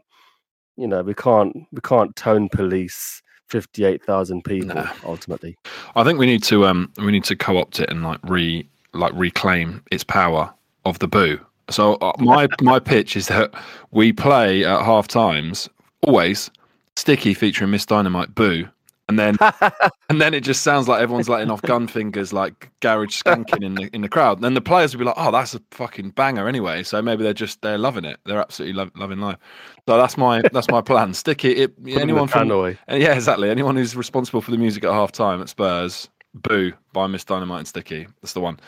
[0.77, 4.88] you know, we can't we can't tone police fifty eight thousand people No.
[5.05, 5.57] ultimately.
[5.95, 9.12] I think we need to um we need to co-opt it and like re like
[9.14, 10.53] reclaim its power
[10.85, 11.38] of the boo.
[11.70, 13.53] So uh, my my pitch is that
[13.90, 15.68] we play at half times
[16.03, 16.50] always
[16.96, 17.87] sticky featuring Ms.
[17.87, 18.68] Dynamite boo.
[19.07, 19.37] And then,
[20.09, 23.74] and then it just sounds like everyone's letting off gun fingers, like garage skanking in
[23.74, 24.38] the in the crowd.
[24.38, 27.22] And then the players will be like, "Oh, that's a fucking banger anyway." So maybe
[27.22, 28.18] they're just they're loving it.
[28.24, 29.37] They're absolutely lo- loving life.
[29.87, 31.12] So that's my that's my plan.
[31.12, 31.50] Sticky.
[31.50, 32.79] It, Put anyone from tannoy.
[32.90, 33.50] uh, Yeah, exactly.
[33.50, 37.24] Anyone who's responsible for the music at half time at Spurs, boo by Ms.
[37.24, 38.07] Dynamite and Sticky.
[38.22, 38.59] That's the one.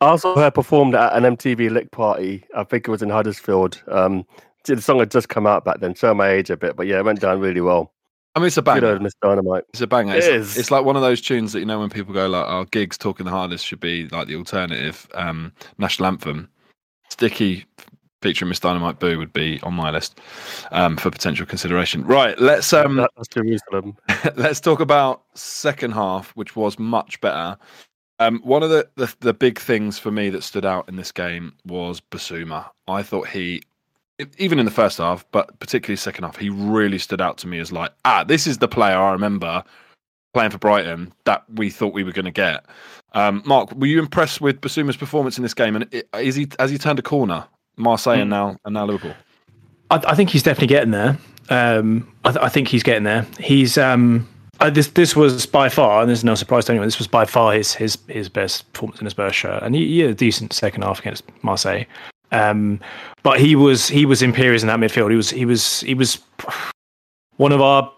[0.00, 2.44] I also performed at an MTV Lick party.
[2.56, 3.82] I think it was in Huddersfield.
[3.88, 4.24] Um,
[4.64, 5.94] the song had just come out back then.
[5.94, 7.92] Show my age a bit, but yeah, it went down really well.
[8.34, 8.98] I mean, it's a banger.
[9.00, 9.14] Ms.
[9.20, 9.64] Dynamite.
[9.70, 10.14] It's a banger.
[10.14, 10.56] It It's, is.
[10.56, 12.96] it's like one of those tunes that you know when people go like, "Our gigs
[12.96, 16.48] talking the hardest should be like the alternative um, national anthem."
[17.10, 17.66] Sticky
[18.22, 18.60] featuring Ms.
[18.60, 20.20] Dynamite Boo would be on my list
[20.72, 22.04] um, for potential consideration.
[22.04, 23.96] Right, let's um, That- That's Jerusalem.
[24.36, 27.56] let's talk about second half, which was much better.
[28.20, 31.10] Um, one of the, the the big things for me that stood out in this
[31.10, 32.68] game was Bissouma.
[32.86, 33.62] I thought he,
[34.38, 37.58] even in the first half, but particularly second half, he really stood out to me
[37.58, 39.64] as like, ah, this is the player I remember
[40.34, 42.64] playing for Brighton that we thought we were going to get.
[43.14, 45.74] Um, Mark, were you impressed with Bissouma's performance in this game?
[45.74, 47.46] And is he has he turned a corner?
[47.76, 49.14] Marseille and now and now Liverpool.
[49.90, 51.18] I, I think he's definitely getting there.
[51.48, 53.26] Um, I, th- I think he's getting there.
[53.40, 54.28] He's um,
[54.60, 56.86] uh, this this was by far, and there's no surprise to anyone.
[56.86, 59.86] This was by far his his his best performance in his Spurs shirt, and he,
[59.86, 61.84] he had a decent second half against Marseille.
[62.32, 62.80] Um,
[63.22, 65.10] but he was he was imperious in that midfield.
[65.10, 66.20] He was he was he was
[67.36, 67.90] one of our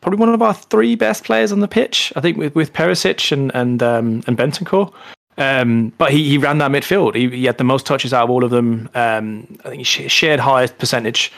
[0.00, 2.12] probably one of our three best players on the pitch.
[2.16, 4.92] I think with with Perisic and and um, and Bentancur.
[5.38, 7.14] Um, but he, he ran that midfield.
[7.14, 8.90] He, he had the most touches out of all of them.
[8.94, 11.32] Um, I think he sh- shared highest percentage,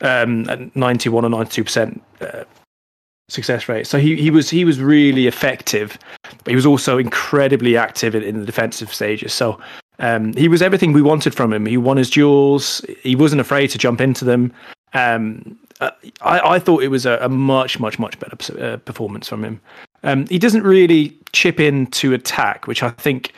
[0.00, 2.44] um, at ninety one or ninety two percent uh,
[3.28, 3.86] success rate.
[3.86, 8.22] So he, he was he was really effective, but he was also incredibly active in,
[8.22, 9.32] in the defensive stages.
[9.32, 9.60] So
[9.98, 11.66] um, he was everything we wanted from him.
[11.66, 12.84] He won his duels.
[13.02, 14.52] He wasn't afraid to jump into them.
[14.94, 15.90] Um, uh,
[16.22, 19.60] I, I thought it was a, a much, much, much better uh, performance from him.
[20.02, 23.32] Um, he doesn't really chip in to attack, which I think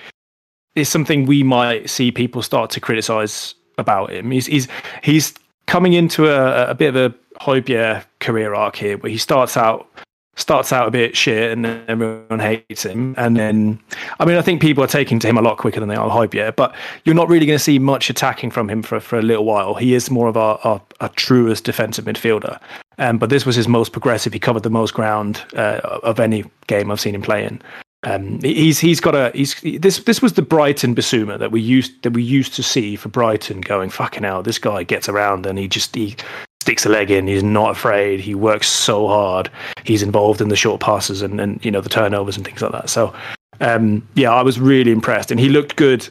[0.75, 4.31] is something we might see people start to criticise about him.
[4.31, 4.69] He's he's
[5.03, 5.35] he's
[5.69, 7.15] coming into a, a bit of a
[7.45, 9.87] Højbjerg career arc here, where he starts out
[10.35, 13.13] starts out a bit shit and everyone hates him.
[13.19, 13.81] And then,
[14.21, 16.09] I mean, I think people are taking to him a lot quicker than they are
[16.09, 19.23] Højbjerg, but you're not really going to see much attacking from him for, for a
[19.23, 19.75] little while.
[19.75, 22.61] He is more of our, our, our truest defensive midfielder.
[22.99, 24.33] Um, but this was his most progressive.
[24.33, 27.61] He covered the most ground uh, of any game I've seen him play in.
[28.05, 32.01] Um, he's he's got a he's this this was the Brighton Bissouma that we used
[32.03, 34.45] that we used to see for Brighton going fucking out.
[34.45, 36.15] this guy gets around and he just he
[36.63, 39.51] sticks a leg in he's not afraid he works so hard
[39.85, 42.73] he's involved in the short passes and and you know the turnovers and things like
[42.73, 43.13] that so
[43.61, 46.09] um, yeah I was really impressed and he looked good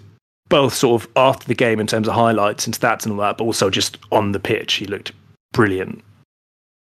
[0.49, 3.37] both sort of after the game in terms of highlights and stats and all that
[3.37, 5.13] but also just on the pitch he looked
[5.53, 6.03] brilliant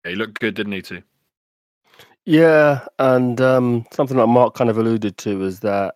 [0.05, 0.81] Yeah, he looked good, didn't he?
[0.81, 1.01] Too.
[2.25, 5.95] Yeah, and um, something that Mark kind of alluded to is that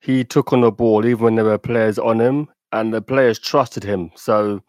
[0.00, 3.38] he took on the ball even when there were players on him, and the players
[3.38, 4.10] trusted him.
[4.14, 4.62] So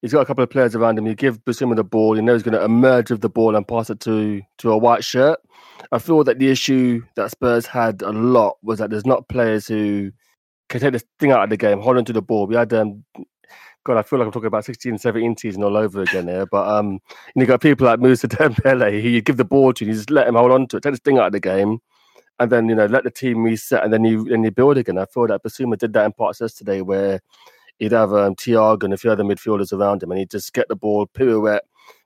[0.00, 1.06] he's got a couple of players around him.
[1.06, 3.68] You give Bissouma the ball, you know he's going to emerge with the ball and
[3.68, 5.38] pass it to to a white shirt.
[5.92, 9.66] I feel that the issue that Spurs had a lot was that there's not players
[9.68, 10.10] who
[10.68, 12.46] can take this thing out of the game, hold on to the ball.
[12.46, 13.04] We had um,
[13.86, 16.44] God, I feel like I'm talking about 16, 17 season all over again here.
[16.44, 16.98] But um,
[17.36, 20.26] you got people like Musa Dembele, who you give the ball to, you just let
[20.26, 21.78] him hold on to it, take this thing out of the game,
[22.40, 24.98] and then you know let the team reset, and then you then you build again.
[24.98, 27.20] I feel that Bissouma did that in parts yesterday, where
[27.78, 30.66] he'd have um, Thiago and a few other midfielders around him, and he'd just get
[30.66, 31.60] the ball, pirouette,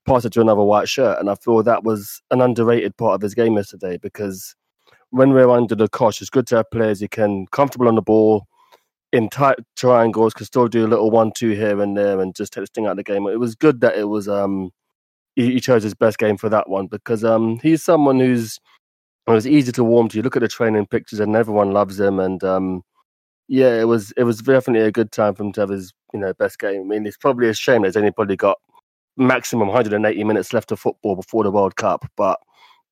[0.05, 3.23] pass it to another white shirt, and I feel that was an underrated part of
[3.23, 4.55] his game yesterday because
[5.13, 8.03] when we're under the cosh, it's good to have players who can comfortable on the
[8.03, 8.47] ball
[9.13, 12.65] in tight triangles, can still do a little one-two here and there, and just take
[12.65, 13.27] the thing out of the game.
[13.27, 14.71] It was good that it was um
[15.37, 18.59] he, he chose his best game for that one because um he's someone who's
[19.27, 20.17] it was easy to warm to.
[20.17, 22.83] You look at the training pictures, and everyone loves him, and um
[23.49, 26.21] yeah, it was it was definitely a good time for him to have his you
[26.21, 26.83] know best game.
[26.83, 28.59] I mean, it's probably a shame there's probably got
[29.17, 32.41] maximum 180 minutes left of football before the World Cup, but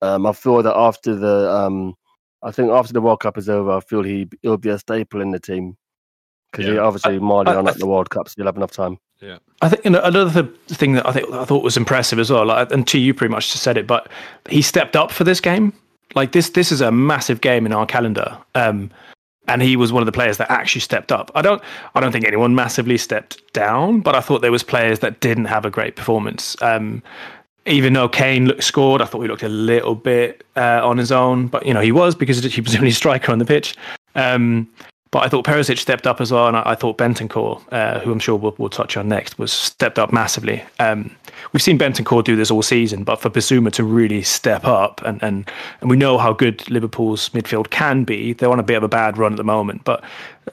[0.02, 1.94] um I feel that after the um
[2.42, 5.20] I think after the World Cup is over, I feel he he'll be a staple
[5.22, 5.76] in the team
[6.52, 6.80] because Yeah.
[6.80, 8.98] obviously Mali I- on I at the World Cup, so he'll have enough time.
[9.20, 9.38] Yeah.
[9.62, 12.30] I think you know, another th- thing that I think I thought was impressive as
[12.30, 14.08] well, like, and T, you pretty much just said it, but
[14.48, 15.72] he stepped up for this game.
[16.14, 18.90] Like this, this is a massive game in our calendar, um,
[19.48, 21.30] and he was one of the players that actually stepped up.
[21.34, 21.60] I don't,
[21.94, 25.46] I don't think anyone massively stepped down, but I thought there was players that didn't
[25.46, 26.56] have a great performance.
[26.62, 27.02] Um,
[27.66, 31.12] even though Kane looked, scored, I thought he looked a little bit uh, on his
[31.12, 33.74] own, but you know he was because he was the only striker on the pitch.
[34.14, 34.66] Um,
[35.10, 38.12] but I thought Perisic stepped up as well, and I, I thought Bentancur, uh, who
[38.12, 40.62] I'm sure we'll, we'll touch on next, was stepped up massively.
[40.78, 41.14] Um,
[41.52, 45.22] we've seen Bentancur do this all season, but for Bissouma to really step up, and,
[45.22, 45.50] and
[45.80, 48.32] and we know how good Liverpool's midfield can be.
[48.34, 50.04] They're on a bit of a bad run at the moment, but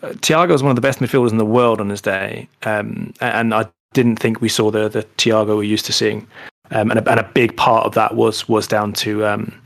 [0.01, 3.13] uh, Thiago is one of the best midfielders in the world on his day, um,
[3.21, 6.27] and I didn't think we saw the the Thiago we're used to seeing,
[6.71, 9.61] um, and, a, and a big part of that was was down to um,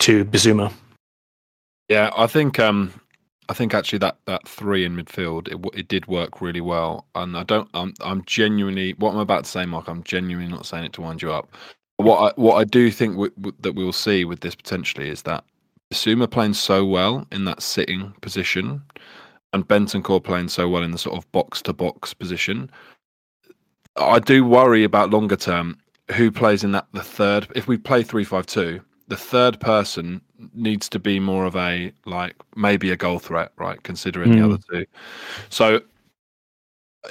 [0.00, 0.72] to Bissouma.
[1.88, 2.92] Yeah, I think um,
[3.52, 7.36] I think actually that, that three in midfield it, it did work really well, and
[7.36, 9.88] I don't I'm I'm genuinely what I'm about to say, Mark.
[9.88, 11.54] I'm genuinely not saying it to wind you up.
[11.98, 13.18] What I, what I do think
[13.60, 15.44] that we'll see with this potentially is that
[15.92, 18.82] Bissouma playing so well in that sitting position,
[19.52, 22.70] and Bentancur playing so well in the sort of box to box position.
[23.96, 25.76] I do worry about longer term
[26.12, 27.48] who plays in that the third.
[27.54, 30.22] If we play three five two, the third person
[30.54, 33.82] needs to be more of a like maybe a goal threat, right?
[33.82, 34.44] Considering the Mm.
[34.44, 34.86] other two.
[35.50, 35.80] So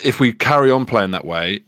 [0.04, 1.62] if we carry on playing that way,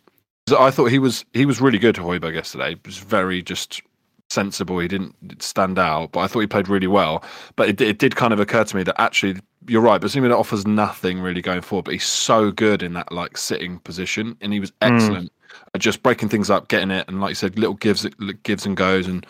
[0.58, 2.72] I thought he was he was really good, to Højbjerg yesterday.
[2.72, 3.82] He was very just
[4.30, 4.80] sensible.
[4.80, 7.24] He didn't stand out, but I thought he played really well.
[7.56, 10.02] But it, it did kind of occur to me that actually you're right.
[10.02, 13.38] But assuming it offers nothing really going forward, but he's so good in that like
[13.38, 15.32] sitting position, and he was excellent
[15.74, 18.06] at just breaking things up, getting it, and like you said, little gives
[18.44, 19.26] gives and goes, and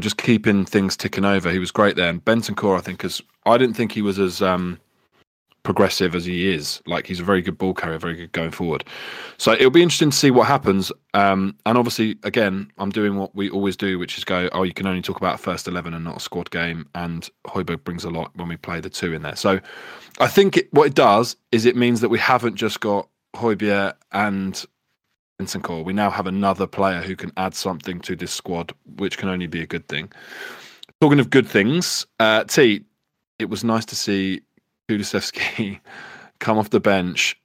[0.00, 1.50] just keeping things ticking over.
[1.50, 2.08] He was great there.
[2.08, 4.78] And Bentancur, I think, is I didn't think he was as um,
[5.62, 6.80] progressive as he is.
[6.86, 8.84] Like he's a very good ball carrier, very good going forward.
[9.38, 10.92] So it'll be interesting to see what happens.
[11.14, 14.72] Um, and obviously, again, I'm doing what we always do, which is go, oh, you
[14.72, 16.88] can only talk about first eleven and not a squad game.
[16.94, 19.36] And Højbjerg brings a lot when we play the two in there.
[19.36, 19.60] So
[20.20, 23.94] I think it, what it does is it means that we haven't just got Højbjerg
[24.12, 24.64] and
[25.42, 25.84] Bentancur.
[25.84, 29.46] We now have another player who can add something to this squad, which can only
[29.46, 30.10] be a good thing.
[31.00, 32.84] Talking of good things, uh, T,
[33.38, 34.42] it was nice to see
[34.88, 35.80] Kulusevski
[36.38, 37.36] come off the bench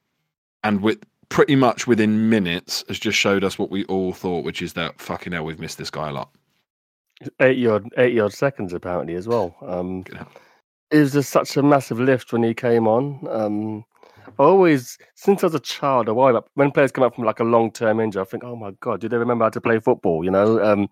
[0.63, 4.61] and with pretty much within minutes has just showed us what we all thought, which
[4.61, 6.29] is that fucking hell, we've missed this guy a lot.
[7.39, 9.55] Eight odd, eight odd seconds apparently as well.
[9.61, 10.05] Um,
[10.91, 13.27] it was just such a massive lift when he came on.
[13.29, 13.85] Um,
[14.39, 17.23] I always, since I was a child, I worry about when players come up from
[17.23, 18.21] like a long term injury.
[18.21, 20.23] I think, oh my god, do they remember how to play football?
[20.23, 20.87] You know, um,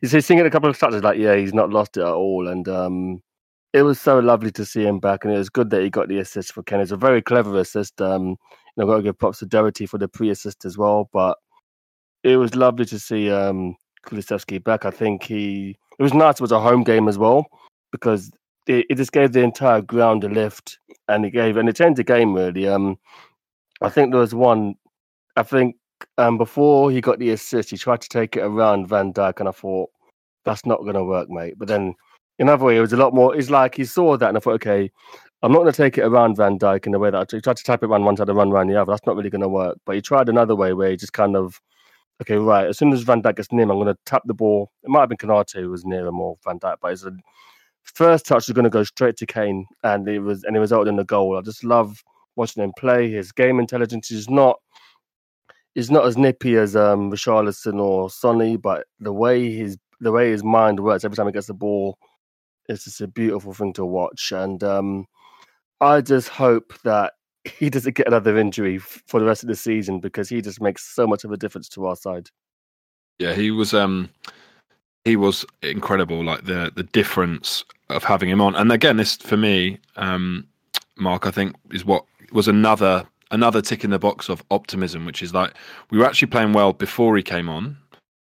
[0.00, 2.68] he's singing a couple of touches like, yeah, he's not lost it at all, and
[2.68, 3.22] um,
[3.72, 6.08] it was so lovely to see him back, and it was good that he got
[6.08, 6.80] the assist for Kane.
[6.80, 8.00] It's a very clever assist.
[8.02, 8.36] Um, you
[8.76, 11.38] know, got to give props to Doherty for the pre-assist as well, but
[12.22, 13.76] it was lovely to see um,
[14.06, 14.84] Kulusevski back.
[14.84, 16.34] I think he it was nice.
[16.34, 17.46] It was a home game as well
[17.92, 18.30] because
[18.70, 21.98] it, it just gave the entire ground a lift, and it gave and it changed
[21.98, 22.68] the game really.
[22.68, 22.98] Um,
[23.82, 24.74] I think there was one.
[25.36, 25.76] I think
[26.18, 29.48] um, before he got the assist, he tried to take it around Van Dijk, and
[29.48, 29.90] I thought
[30.44, 31.54] that's not going to work, mate.
[31.58, 31.94] But then
[32.38, 33.36] another way, it was a lot more.
[33.36, 34.90] It's like he saw that, and I thought, okay,
[35.42, 37.40] I'm not going to take it around Van Dijk in the way that I t-
[37.40, 38.92] tried to tap it around one side and run around the other.
[38.92, 39.78] That's not really going to work.
[39.86, 41.60] But he tried another way where he just kind of,
[42.22, 42.66] okay, right.
[42.66, 44.70] As soon as Van Dijk gets near him, I'm going to tap the ball.
[44.84, 47.12] It might have been Konaté who was near him or Van Dijk, but it's a
[47.84, 50.92] first touch was going to go straight to Kane, and it was and it resulted
[50.92, 51.36] in a goal.
[51.36, 52.02] I just love
[52.36, 53.10] watching him play.
[53.10, 54.58] His game intelligence is not
[55.74, 60.30] is not as nippy as um Richarlison or Sonny, but the way his the way
[60.30, 61.98] his mind works every time he gets the ball,
[62.68, 64.32] it's just a beautiful thing to watch.
[64.32, 65.06] And um,
[65.80, 67.14] I just hope that
[67.44, 70.94] he doesn't get another injury for the rest of the season because he just makes
[70.94, 72.28] so much of a difference to our side.
[73.18, 74.08] Yeah, he was um
[75.04, 76.24] he was incredible.
[76.24, 80.46] Like the the difference of having him on, and again, this for me, um,
[80.96, 85.22] Mark, I think is what was another another tick in the box of optimism, which
[85.22, 85.54] is like
[85.90, 87.64] we were actually playing well before he came on,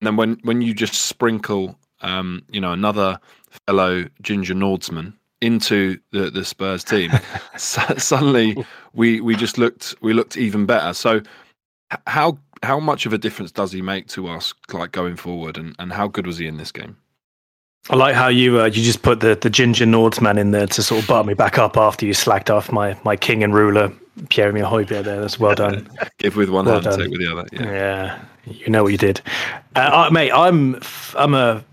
[0.01, 3.19] and then when when you just sprinkle, um, you know, another
[3.67, 7.12] fellow ginger Nordsman into the the Spurs team,
[7.57, 8.64] su- suddenly
[8.95, 10.93] we we just looked we looked even better.
[10.93, 11.21] So
[12.07, 15.75] how how much of a difference does he make to us like going forward and,
[15.79, 16.97] and how good was he in this game
[17.89, 20.83] I like how you uh, you just put the, the ginger Nordsman in there to
[20.83, 23.93] sort of butter me back up after you slacked off my, my king and ruler
[24.29, 25.21] Pierre-Emile Højbjerg there.
[25.21, 25.89] That's well done.
[26.19, 26.99] give with one Well hand done.
[26.99, 29.21] take with the other yeah Yeah, you know what you did,
[29.77, 30.33] uh, uh, mate.
[30.33, 30.81] I'm
[31.17, 31.64] I'm a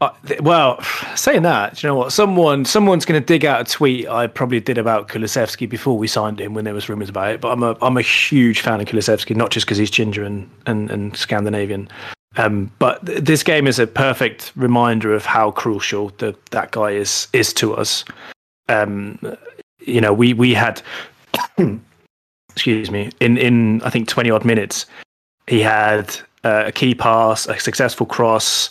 [0.00, 0.80] uh, th- well.
[1.14, 2.12] Saying that, you know what?
[2.12, 6.06] Someone someone's going to dig out a tweet I probably did about Kulusevski before we
[6.06, 7.40] signed him when there was rumors about it.
[7.40, 10.50] But I'm a I'm a huge fan of Kulusevski, not just because he's ginger and,
[10.66, 11.88] and, and Scandinavian.
[12.36, 16.90] Um, but th- this game is a perfect reminder of how crucial the, that guy
[16.90, 18.04] is is to us.
[18.68, 19.18] Um,
[19.80, 20.82] you know, we we had
[22.50, 24.84] excuse me in in I think twenty odd minutes
[25.46, 28.70] he had uh, a key pass, a successful cross.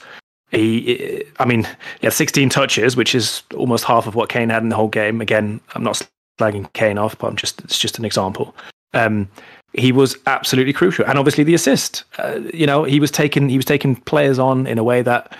[0.51, 1.63] He, I mean,
[1.99, 4.87] he had 16 touches, which is almost half of what Kane had in the whole
[4.87, 5.19] game.
[5.21, 6.01] Again, I'm not
[6.39, 8.55] slagging Kane off, but I'm just it's just an example.
[8.93, 9.27] Um,
[9.73, 12.03] he was absolutely crucial, and obviously the assist.
[12.17, 15.35] Uh, you know, he was taking he was taking players on in a way that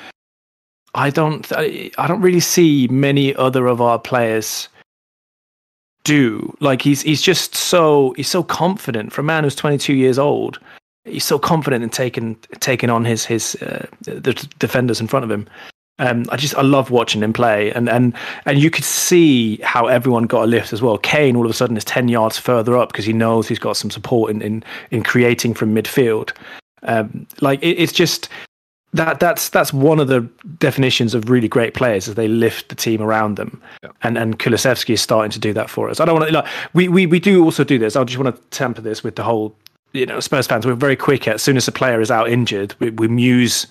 [0.93, 4.68] I don't I, I don't really see many other of our players
[6.03, 6.56] do.
[6.60, 10.60] Like he's he's just so he's so confident for a man who's 22 years old
[11.06, 15.32] he's so confident in taking taking on his his uh, the defenders in front of
[15.32, 15.47] him.
[15.97, 18.14] Um, I just I love watching him play, and and
[18.45, 20.97] and you could see how everyone got a lift as well.
[20.97, 23.78] Kane all of a sudden is ten yards further up because he knows he's got
[23.78, 26.34] some support in in, in creating from midfield.
[26.84, 28.28] Um, like it, it's just
[28.91, 30.22] that that's that's one of the
[30.60, 33.62] definitions of really great players is they lift the team around them,
[34.03, 36.01] and and Kulusevski is starting to do that for us.
[36.01, 37.95] I don't want to like we we we do also do this.
[37.95, 39.56] I just want to temper this with the whole
[39.96, 42.30] you know, Spurs fans, we're very quick at as soon as a player is out
[42.30, 43.68] injured, we, we muse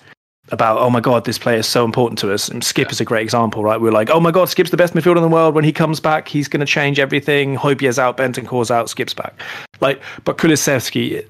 [0.50, 2.48] about, oh my God, this player is so important to us.
[2.48, 3.80] And Skip is a great example, right?
[3.80, 5.54] We're like, oh my God, Skip's the best midfielder in the world.
[5.54, 7.56] When he comes back, he's going to change everything.
[7.56, 9.34] Højbjerg's out, Bentancur's out, Skip's back.
[9.80, 11.26] Like, but Kulusevski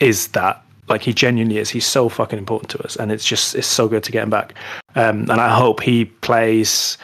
[0.00, 0.62] is that.
[0.88, 1.68] Like, he genuinely is.
[1.68, 2.96] He's so fucking important to us.
[2.96, 4.54] And it's just, it's so good to get him back.
[4.94, 6.96] Um, and I hope he plays.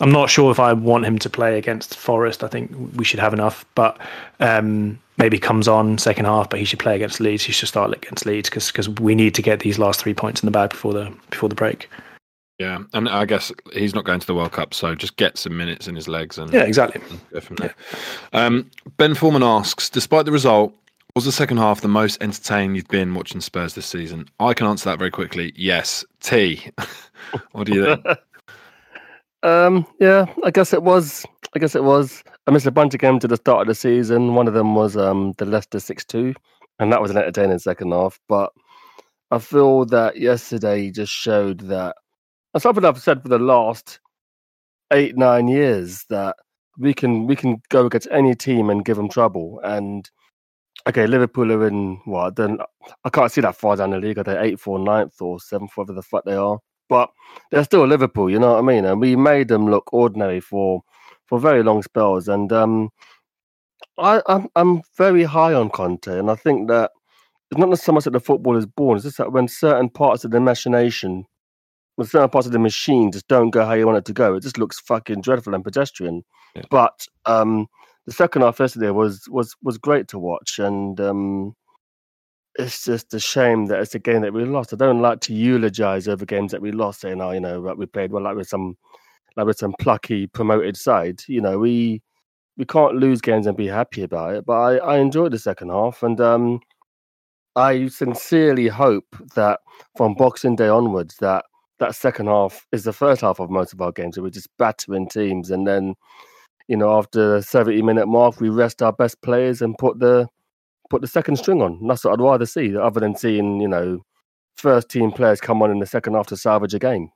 [0.00, 2.42] I'm not sure if I want him to play against Forest.
[2.42, 3.98] I think we should have enough, but
[4.40, 6.48] um, maybe comes on second half.
[6.48, 7.42] But he should play against Leeds.
[7.44, 10.46] He should start against Leeds because we need to get these last three points in
[10.46, 11.88] the bag before the before the break.
[12.58, 15.56] yeah and i guess he's not going to the world cup so just get some
[15.56, 17.00] minutes in his legs and Yeah, exactly.
[17.32, 17.74] go from there
[18.34, 20.74] um, ben foreman asks despite the result
[21.16, 24.66] was the second half the most entertaining you've been watching spurs this season i can
[24.66, 26.68] answer that very quickly yes t
[27.52, 28.04] what do you think
[29.42, 31.24] Um, yeah, I guess it was.
[31.54, 32.22] I guess it was.
[32.46, 34.34] I missed a bunch of games at the start of the season.
[34.34, 36.34] One of them was um the Leicester six two,
[36.78, 38.20] and that was an entertaining second half.
[38.28, 38.52] But
[39.30, 41.96] I feel that yesterday just showed that
[42.58, 44.00] something I've said for the last
[44.92, 46.36] eight nine years that
[46.78, 49.60] we can we can go against any team and give them trouble.
[49.64, 50.10] And
[50.88, 52.36] okay, Liverpool are in what?
[52.36, 52.58] Then
[53.04, 54.18] I can't see that far down the league.
[54.18, 56.58] Are they eighth or ninth or seventh, whatever the fuck they are?
[56.90, 57.08] But
[57.50, 58.84] they're still Liverpool, you know what I mean?
[58.84, 60.82] And we made them look ordinary for
[61.24, 62.28] for very long spells.
[62.28, 62.90] And um,
[63.96, 66.90] I, I'm I'm very high on Conte, and I think that
[67.50, 70.24] it's not so much that the football is born; it's just that when certain parts
[70.24, 71.24] of the machination,
[71.96, 74.34] when certain parts of the machine just don't go how you want it to go,
[74.34, 76.22] it just looks fucking dreadful and pedestrian.
[76.56, 76.62] Yeah.
[76.70, 77.68] But um,
[78.06, 81.54] the second half yesterday was was was great to watch, and um,
[82.60, 84.72] it's just a shame that it's a game that we lost.
[84.72, 87.86] I don't like to eulogize over games that we lost, saying, "Oh, you know, we
[87.86, 88.76] played well, like with some,
[89.36, 92.02] like with some plucky promoted side." You know, we
[92.56, 94.46] we can't lose games and be happy about it.
[94.46, 96.60] But I, I enjoyed the second half, and um,
[97.56, 99.60] I sincerely hope that
[99.96, 101.44] from Boxing Day onwards, that
[101.78, 104.50] that second half is the first half of most of our games, so we're just
[104.58, 105.94] battering teams, and then,
[106.68, 110.28] you know, after the seventy minute mark, we rest our best players and put the
[110.90, 111.86] put the second string on.
[111.86, 114.04] That's what I'd rather see, other than seeing you know
[114.56, 117.10] first team players come on in the second half to salvage a game,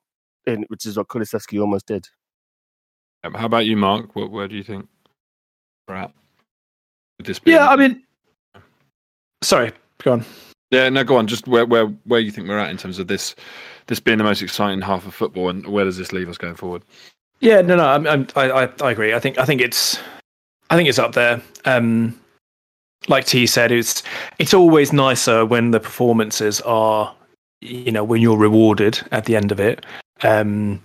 [0.46, 2.08] in, which is what Kulusevski almost did.
[3.24, 4.16] Um, how about you, Mark?
[4.16, 4.86] What, where do you think
[5.88, 6.12] we're at?
[7.18, 8.02] Would this be Yeah, I mean,
[9.42, 9.72] sorry,
[10.02, 10.24] go on.
[10.70, 11.26] yeah, no, go on.
[11.26, 13.34] Just where where where you think we're at in terms of this
[13.86, 16.54] this being the most exciting half of football, and where does this leave us going
[16.54, 16.82] forward?
[17.40, 19.12] Yeah, no, no, I'm, I'm, I, I, I agree.
[19.12, 19.98] I think, I think it's,
[20.70, 21.42] I think it's up there.
[21.66, 22.18] Um,
[23.08, 24.02] like T said, it's,
[24.38, 27.14] it's always nicer when the performances are,
[27.60, 29.84] you know, when you're rewarded at the end of it.
[30.22, 30.82] Um,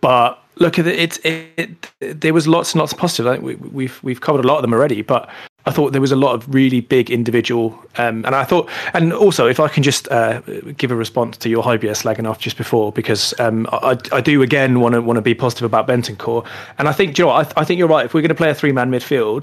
[0.00, 3.42] but look at it, it, it, it there was lots and lots of positive.
[3.42, 5.28] We, we've, we've covered a lot of them already, but
[5.68, 9.12] I thought there was a lot of really big individual, um, and I thought, and
[9.12, 10.40] also if I can just uh,
[10.76, 14.42] give a response to your Højbjerg slagging off just before, because um, I, I do
[14.42, 16.46] again want to want to be positive about Bentancur,
[16.78, 18.06] and I think, you know, I, I think you're right.
[18.06, 19.42] If we're going to play a three man midfield,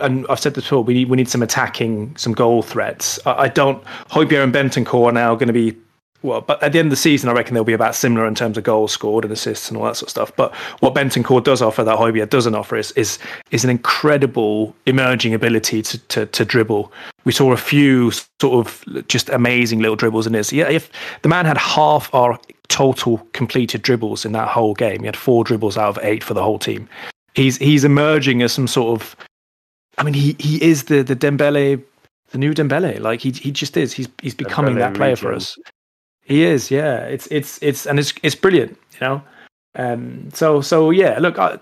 [0.00, 3.18] and I've said this before, we need we need some attacking, some goal threats.
[3.26, 3.82] I, I don't.
[4.10, 5.76] Højbjerg and Bentancur are now going to be
[6.24, 8.34] well, but at the end of the season, I reckon they'll be about similar in
[8.34, 10.32] terms of goals scored and assists and all that sort of stuff.
[10.34, 13.18] But what Bentancur does offer that Højbjerg doesn't offer is is
[13.50, 16.90] is an incredible emerging ability to, to to dribble.
[17.24, 20.52] We saw a few sort of just amazing little dribbles in this.
[20.52, 20.90] Yeah, if
[21.22, 22.38] the man had half our
[22.68, 26.32] total completed dribbles in that whole game, he had four dribbles out of eight for
[26.32, 26.88] the whole team.
[27.34, 29.14] He's he's emerging as some sort of
[29.98, 31.82] I mean, he, he is the the Dembele,
[32.30, 33.00] the new Dembele.
[33.00, 33.92] Like he he just is.
[33.92, 35.56] He's he's becoming Dembele that player for us.
[36.22, 36.70] He is.
[36.70, 37.00] Yeah.
[37.04, 38.78] It's it's it's and it's it's brilliant.
[38.94, 39.22] You know.
[39.76, 40.30] Um.
[40.32, 41.18] So so yeah.
[41.18, 41.58] Look, I,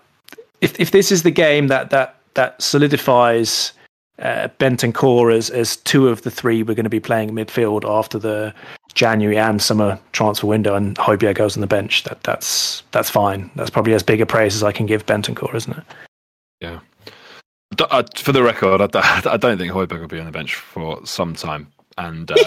[0.60, 3.72] if if this is the game that that that solidifies
[4.18, 8.18] uh, Bentancur as as two of the three we're going to be playing midfield after
[8.18, 8.54] the
[8.94, 12.04] January and summer transfer window, and Højbjerg goes on the bench.
[12.04, 13.50] That that's that's fine.
[13.56, 15.84] That's probably as big a praise as I can give Bentancur, isn't it?
[16.60, 16.80] Yeah.
[17.82, 21.04] D- uh, for the record, I don't think Højbjerg will be on the bench for
[21.06, 21.68] some time,
[21.98, 22.34] and uh,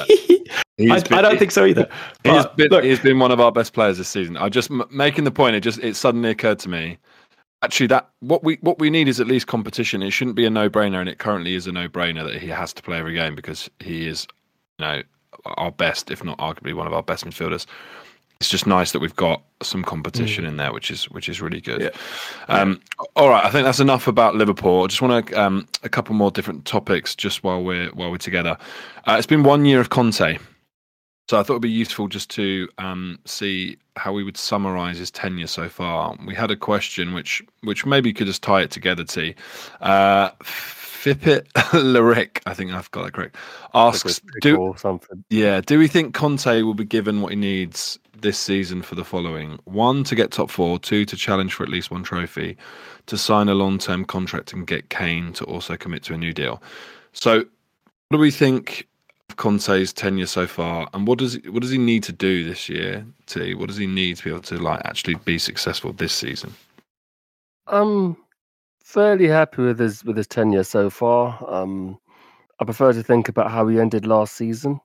[0.79, 1.87] I, been- I don't think so either.
[2.23, 4.37] He's been, look, he's been one of our best players this season.
[4.37, 5.55] I'm just m- making the point.
[5.55, 6.97] It just it suddenly occurred to me.
[7.61, 10.03] Actually, that what we what we need is at least competition.
[10.03, 12.47] It shouldn't be a no brainer, and it currently is a no brainer that he
[12.47, 14.27] has to play every game because he is,
[14.79, 15.01] you know,
[15.45, 17.65] our best, if not arguably one of our best midfielders.
[18.39, 21.61] It's just nice that we've got some competition in there, which is which is really
[21.61, 21.81] good.
[21.81, 21.89] Yeah.
[22.49, 22.81] Um,
[23.15, 24.83] all right, I think that's enough about Liverpool.
[24.83, 28.17] I just want to um, a couple more different topics just while we're while we're
[28.17, 28.57] together.
[29.05, 30.37] Uh, it's been one year of Conte.
[31.27, 35.09] So I thought it'd be useful just to um, see how we would summarise his
[35.09, 36.15] tenure so far.
[36.23, 39.03] We had a question which which maybe could just tie it together.
[39.03, 39.33] T.
[39.81, 40.29] Uh,
[41.05, 43.35] Fippit Lyric, I think I've got that correct.
[43.75, 45.23] Asks, do or something.
[45.29, 49.05] yeah, do we think Conte will be given what he needs this season for the
[49.05, 49.59] following?
[49.65, 50.79] One, to get top four.
[50.79, 52.57] Two, to challenge for at least one trophy.
[53.05, 56.59] To sign a long-term contract and get Kane to also commit to a new deal.
[57.13, 57.47] So, what
[58.13, 58.87] do we think
[59.29, 62.43] of Conte's tenure so far, and what does he, what does he need to do
[62.43, 63.05] this year?
[63.27, 66.55] T, what does he need to be able to like actually be successful this season?
[67.67, 68.17] I'm
[68.85, 71.43] fairly happy with his with his tenure so far.
[71.47, 71.97] Um,
[72.59, 74.79] I prefer to think about how he ended last season.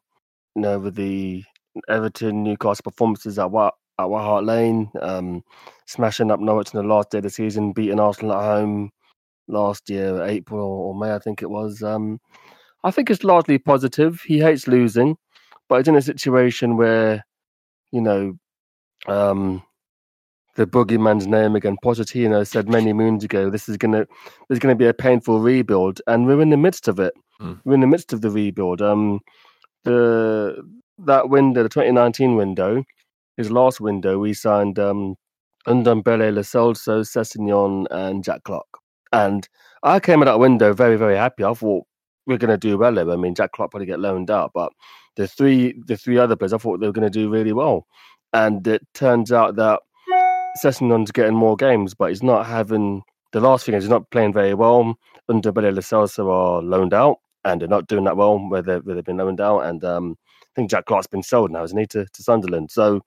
[0.56, 1.44] You know, with the
[1.88, 5.44] Everton Newcastle performances at White at White Hart Lane, um,
[5.86, 8.90] smashing up Norwich in the last day of the season, beating Arsenal at home
[9.46, 11.82] last year, April or May, I think it was.
[11.82, 12.18] Um,
[12.82, 14.22] I think it's largely positive.
[14.22, 15.16] He hates losing,
[15.68, 17.24] but he's in a situation where,
[17.92, 18.38] you know,
[19.06, 19.62] um,
[20.56, 21.76] the boogeyman's name again.
[21.84, 24.06] Pochettino said many moons ago, "This is gonna,
[24.48, 27.14] there's gonna be a painful rebuild," and we're in the midst of it.
[27.40, 27.60] Mm.
[27.64, 28.82] We're in the midst of the rebuild.
[28.82, 29.20] Um,
[29.84, 30.62] the
[30.98, 32.84] that window, the 2019 window,
[33.36, 35.16] his last window, we signed um,
[35.66, 38.66] Ndombele, Lo Celso, Sessegnon, and Jack Clarke.
[39.12, 39.48] And
[39.82, 41.44] I came at that window very, very happy.
[41.44, 41.86] I thought
[42.26, 42.94] we're going to do well.
[42.94, 43.10] there.
[43.10, 44.72] I mean, Jack Clarke probably get loaned out, but
[45.16, 47.86] the three, the three other players, I thought they were going to do really well.
[48.32, 49.80] And it turns out that
[50.58, 54.32] Sessegnon's getting more games, but he's not having the last thing is he's not playing
[54.32, 54.96] very well.
[55.30, 59.04] Ndombele Lacelso are loaned out, and they're not doing that well where, they where they've
[59.04, 59.60] been loaned out.
[59.60, 62.70] And um, I think Jack Clarke's been sold now, isn't he, to, to Sunderland?
[62.70, 63.00] So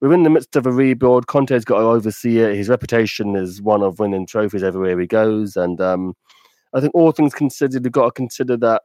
[0.00, 1.28] we're in the midst of a rebuild.
[1.28, 2.56] Conte's got to oversee it.
[2.56, 5.56] His reputation is one of winning trophies everywhere he goes.
[5.56, 6.14] And um,
[6.74, 8.82] I think all things considered, we've got to consider that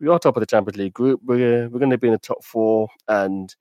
[0.00, 1.20] we are top of the Champions League group.
[1.22, 2.88] We're, we're going to be in the top four.
[3.08, 3.54] And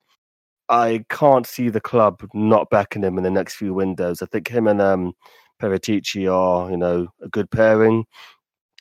[0.73, 4.23] I can't see the club not backing him in the next few windows.
[4.23, 5.13] I think him and um,
[5.61, 8.05] are, you know, a good pairing.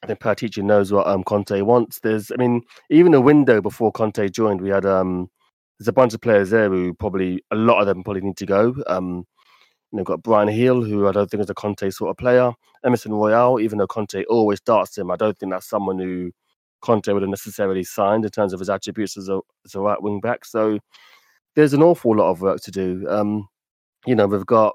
[0.02, 2.00] I think Paratici knows what um, Conte wants.
[2.00, 5.28] There's, I mean, even a window before Conte joined, we had um,
[5.78, 8.46] there's a bunch of players there who probably a lot of them probably need to
[8.46, 8.74] go.
[8.86, 9.26] Um,
[9.92, 12.52] you know, got Bryan Gil, who I don't think is a Conte sort of player.
[12.86, 16.32] Emerson Royal, even though Conte always starts him, I don't think that's someone who
[16.80, 20.02] Conte would have necessarily signed in terms of his attributes as a as a right
[20.02, 20.46] wing back.
[20.46, 20.78] So
[21.56, 23.06] there's an awful lot of work to do.
[23.08, 23.48] Um,
[24.06, 24.74] you know, we've got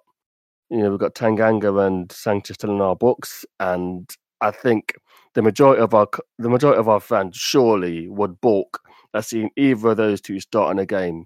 [0.69, 4.09] you know we've got Tanganga and Sanchez still in our books, and
[4.41, 4.93] I think
[5.36, 6.07] the majority of our
[6.39, 8.80] the majority of our fans surely would balk
[9.13, 11.25] at seeing either of those two start in a game,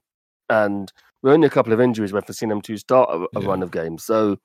[0.50, 0.92] and
[1.24, 3.48] we're only a couple of injuries away from seeing them two start a, a Yeah.
[3.48, 4.04] run of games.
[4.04, 4.38] So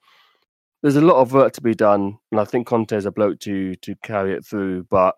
[0.82, 3.40] there's a lot of work to be done, and I think Conte is a bloke
[3.40, 5.16] to to carry it through, but.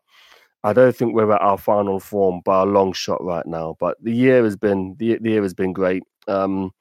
[0.65, 3.97] I don't think we're at our final form by a long shot right now, but
[4.03, 6.03] the year has been the, the year has been great.
[6.27, 6.73] Um,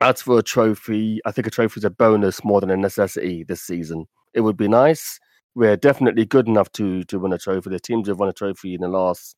[0.00, 3.44] as for a trophy, I think a trophy is a bonus more than a necessity
[3.44, 4.06] this season.
[4.34, 5.18] It would be nice.
[5.54, 7.70] We're definitely good enough to to win a trophy.
[7.70, 9.36] The teams have won a trophy in the last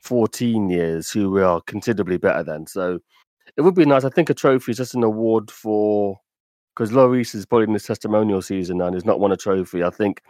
[0.00, 2.66] 14 years who we are considerably better than.
[2.66, 3.00] So
[3.56, 4.04] it would be nice.
[4.04, 6.18] I think a trophy is just an award for
[6.74, 9.84] because Lloris is probably in his testimonial season and has not won a trophy.
[9.84, 10.22] I think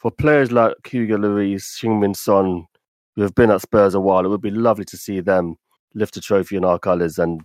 [0.00, 2.66] for players like Hugo Lloris, Heung-Min Son,
[3.14, 5.56] who have been at Spurs a while, it would be lovely to see them
[5.94, 7.18] lift a trophy in our colours.
[7.18, 7.42] And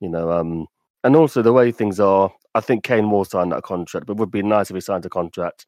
[0.00, 0.66] you know, um,
[1.04, 4.18] and also the way things are, I think Kane will sign that contract, but it
[4.18, 5.66] would be nice if he signed a contract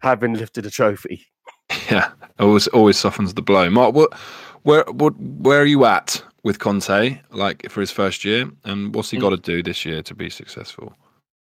[0.00, 1.26] having lifted a trophy.
[1.90, 3.70] Yeah, always always softens the blow.
[3.70, 4.12] Mark, what,
[4.62, 7.18] where, what, where are you at with Conte?
[7.30, 10.28] Like for his first year, and what's he got to do this year to be
[10.28, 10.94] successful?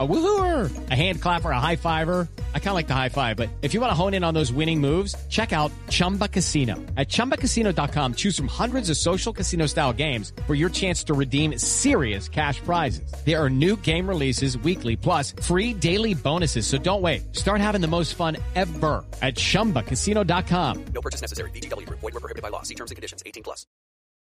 [0.00, 2.28] A woohooer, a hand clapper, a high fiver.
[2.54, 4.34] I kind of like the high five, but if you want to hone in on
[4.34, 6.76] those winning moves, check out Chumba Casino.
[6.96, 11.58] At chumbacasino.com, choose from hundreds of social casino style games for your chance to redeem
[11.58, 13.12] serious cash prizes.
[13.24, 16.66] There are new game releases weekly, plus free daily bonuses.
[16.66, 17.34] So don't wait.
[17.34, 20.84] Start having the most fun ever at chumbacasino.com.
[20.94, 21.50] No purchase necessary.
[21.50, 21.98] VGW Group.
[22.00, 22.62] Void were prohibited by law.
[22.62, 23.22] See terms and conditions.
[23.26, 23.66] 18 plus.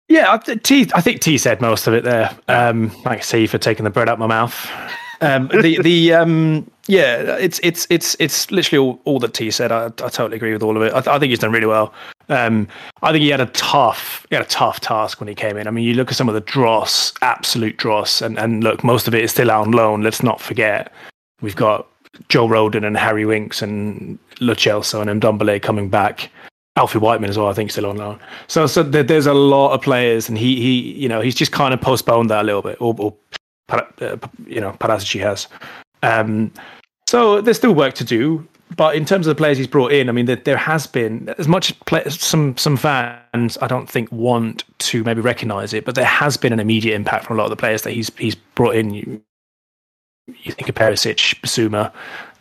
[0.09, 2.35] Yeah, I, T, I think T said most of it there.
[2.49, 4.71] Um, thanks T for taking the bread out my mouth.
[5.21, 9.73] Um, the the um, yeah, it's it's it's it's literally all, all that T said.
[9.73, 10.93] I, I totally agree with all of it.
[10.93, 11.93] I, th- I think he's done really well.
[12.29, 12.69] Um,
[13.03, 15.67] I think he had a tough he had a tough task when he came in.
[15.67, 19.09] I mean, you look at some of the dross, absolute dross, and and look, most
[19.09, 20.03] of it is still out on loan.
[20.03, 20.93] Let's not forget
[21.41, 21.89] we've got
[22.29, 26.31] Joe Rodon and Harry Winks and Lo Celso and Ndombele coming back.
[26.77, 28.21] Alfie Whiteman as well, I think, still on loan.
[28.47, 31.75] So, so there's a lot of players, and he, he, you know, he's just kind
[31.75, 33.17] of postponed that a little bit, or, or
[34.47, 35.47] you know, Paratici has.
[36.03, 36.53] Um,
[37.07, 38.47] so there's still work to do,
[38.77, 41.35] but in terms of the players he's brought in, I mean, there, there has been
[41.39, 45.95] as much play, some some fans I don't think want to maybe recognise it, but
[45.95, 48.35] there has been an immediate impact from a lot of the players that he's he's
[48.35, 48.93] brought in.
[48.93, 49.23] You,
[50.43, 51.91] you think of Perisic, Bissouma,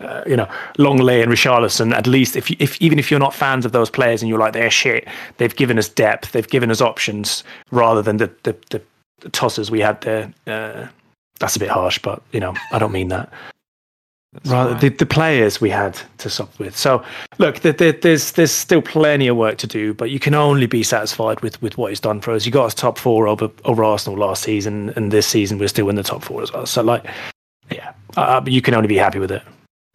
[0.02, 1.94] uh, you know, Lenglet and Richarlison.
[1.94, 4.40] At least, if you, if even if you're not fans of those players and you're
[4.40, 5.08] like they're shit,
[5.38, 8.82] they've given us depth, they've given us options rather than the the, the,
[9.22, 10.34] the tossers we had there.
[10.46, 10.88] Uh,
[11.40, 13.32] that's a bit harsh, but you know, I don't mean that.
[14.46, 16.78] Rather, the, the players we had to stop with.
[16.78, 17.04] So,
[17.40, 20.68] look, there, there, there's there's still plenty of work to do, but you can only
[20.68, 22.46] be satisfied with, with what he's done for us.
[22.46, 25.90] You got us top four over over Arsenal last season, and this season we're still
[25.90, 26.66] in the top four as well.
[26.66, 27.06] So, like,
[27.72, 29.42] yeah, uh, but you can only be happy with it.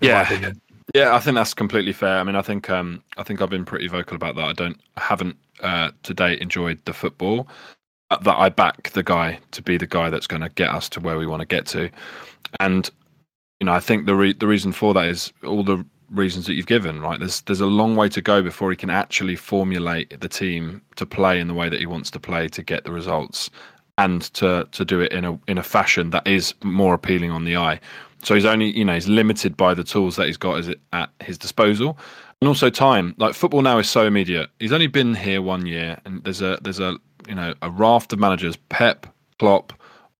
[0.01, 0.53] Yeah,
[0.95, 2.19] yeah, I think that's completely fair.
[2.19, 4.45] I mean, I think um, I think I've been pretty vocal about that.
[4.45, 7.47] I don't, I haven't uh, to date enjoyed the football.
[8.21, 11.01] That I back the guy to be the guy that's going to get us to
[11.01, 11.91] where we want to get to,
[12.61, 12.91] and
[13.61, 16.55] you know, I think the re- the reason for that is all the reasons that
[16.55, 17.01] you've given.
[17.01, 20.83] Right, there's there's a long way to go before he can actually formulate the team
[20.97, 23.51] to play in the way that he wants to play to get the results,
[23.99, 27.45] and to to do it in a in a fashion that is more appealing on
[27.45, 27.81] the eye.
[28.23, 31.37] So he's only, you know, he's limited by the tools that he's got at his
[31.37, 31.99] disposal,
[32.43, 33.15] and also time.
[33.19, 34.51] Like football now is so immediate.
[34.59, 36.97] He's only been here one year, and there's a there's a
[37.29, 38.57] you know a raft of managers.
[38.69, 39.07] Pep,
[39.39, 39.73] Klopp,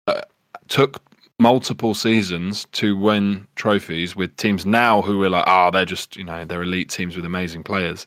[0.07, 0.21] uh,
[0.69, 1.03] took
[1.41, 6.23] multiple seasons to win trophies with teams now who were like, ah, they're just you
[6.23, 8.07] know they're elite teams with amazing players.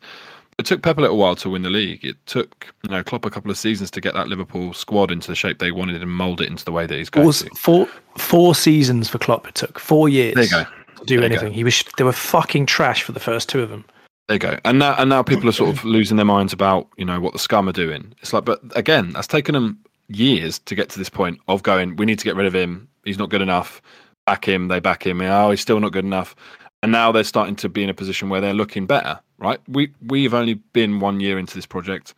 [0.57, 2.05] it took Pep a little while to win the league.
[2.05, 5.28] It took you know Klopp a couple of seasons to get that Liverpool squad into
[5.28, 7.55] the shape they wanted and mould it into the way that he's going Four, to.
[7.57, 7.88] four,
[8.18, 9.45] four seasons for Klopp.
[9.49, 10.63] It took four years There you go.
[10.99, 11.51] to do anything.
[11.51, 13.84] He was they were fucking trash for the first two of them.
[14.28, 14.57] There you go.
[14.65, 17.34] And now, and now people are sort of losing their minds about you know what
[17.34, 18.13] the scum are doing.
[18.21, 21.95] It's like, but again, that's taken them years to get to this point of going.
[21.95, 22.88] We need to get rid of him.
[23.03, 23.82] He's not good enough.
[24.26, 24.67] Back him.
[24.67, 25.21] They back him.
[25.21, 26.36] Oh, he's still not good enough.
[26.82, 29.19] And now they're starting to be in a position where they're looking better.
[29.38, 29.59] Right?
[29.67, 32.15] We we've only been one year into this project.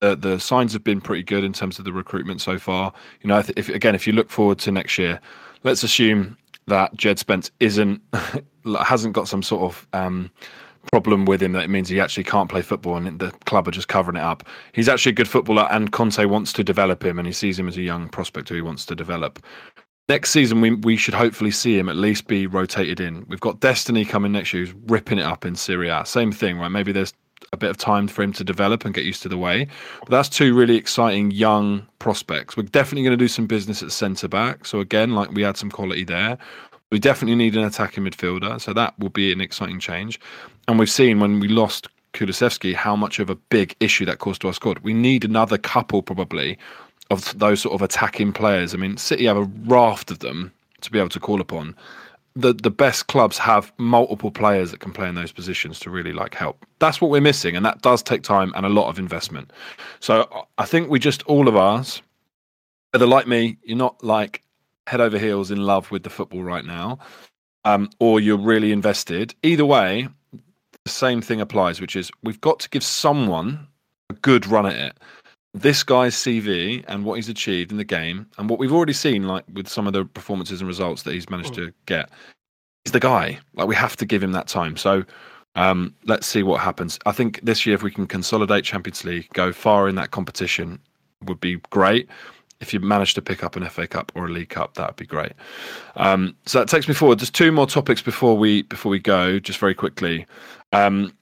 [0.00, 2.92] The the signs have been pretty good in terms of the recruitment so far.
[3.22, 5.20] You know, if again, if you look forward to next year,
[5.62, 6.36] let's assume
[6.66, 8.02] that Jed Spence isn't
[8.84, 10.30] hasn't got some sort of um,
[10.92, 13.72] problem with him that it means he actually can't play football and the club are
[13.72, 14.44] just covering it up.
[14.72, 17.68] He's actually a good footballer and Conte wants to develop him and he sees him
[17.68, 19.38] as a young prospect who he wants to develop.
[20.08, 23.26] Next season, we we should hopefully see him at least be rotated in.
[23.28, 26.06] We've got Destiny coming next year, who's ripping it up in Serie A.
[26.06, 26.70] Same thing, right?
[26.70, 27.12] Maybe there's
[27.52, 29.66] a bit of time for him to develop and get used to the way.
[30.00, 32.56] But that's two really exciting young prospects.
[32.56, 34.64] We're definitely going to do some business at centre back.
[34.64, 36.38] So again, like we had some quality there.
[36.90, 40.18] We definitely need an attacking midfielder, so that will be an exciting change.
[40.68, 44.42] And we've seen when we lost Kulusevski how much of a big issue that caused
[44.42, 44.78] to our squad.
[44.80, 46.58] We need another couple probably
[47.10, 48.74] of those sort of attacking players.
[48.74, 50.52] I mean, City have a raft of them
[50.82, 51.74] to be able to call upon.
[52.36, 56.12] The the best clubs have multiple players that can play in those positions to really
[56.12, 56.64] like help.
[56.78, 59.50] That's what we're missing, and that does take time and a lot of investment.
[60.00, 62.02] So I think we just all of us,
[62.92, 64.42] whether like me, you're not like
[64.86, 66.98] head over heels in love with the football right now,
[67.64, 69.34] um, or you're really invested.
[69.42, 70.08] Either way,
[70.88, 73.66] the same thing applies, which is we've got to give someone
[74.08, 74.96] a good run at it.
[75.52, 79.24] This guy's CV and what he's achieved in the game, and what we've already seen,
[79.24, 82.08] like with some of the performances and results that he's managed to get,
[82.84, 83.38] he's the guy.
[83.54, 84.76] Like we have to give him that time.
[84.76, 85.04] So
[85.56, 86.98] um, let's see what happens.
[87.04, 90.78] I think this year, if we can consolidate Champions League, go far in that competition,
[91.24, 92.08] would be great.
[92.60, 94.96] If you manage to pick up an FA Cup or a League Cup, that would
[94.96, 95.32] be great.
[95.96, 97.18] Um, so that takes me forward.
[97.18, 100.26] Just two more topics before we before we go, just very quickly.
[100.72, 101.12] Um,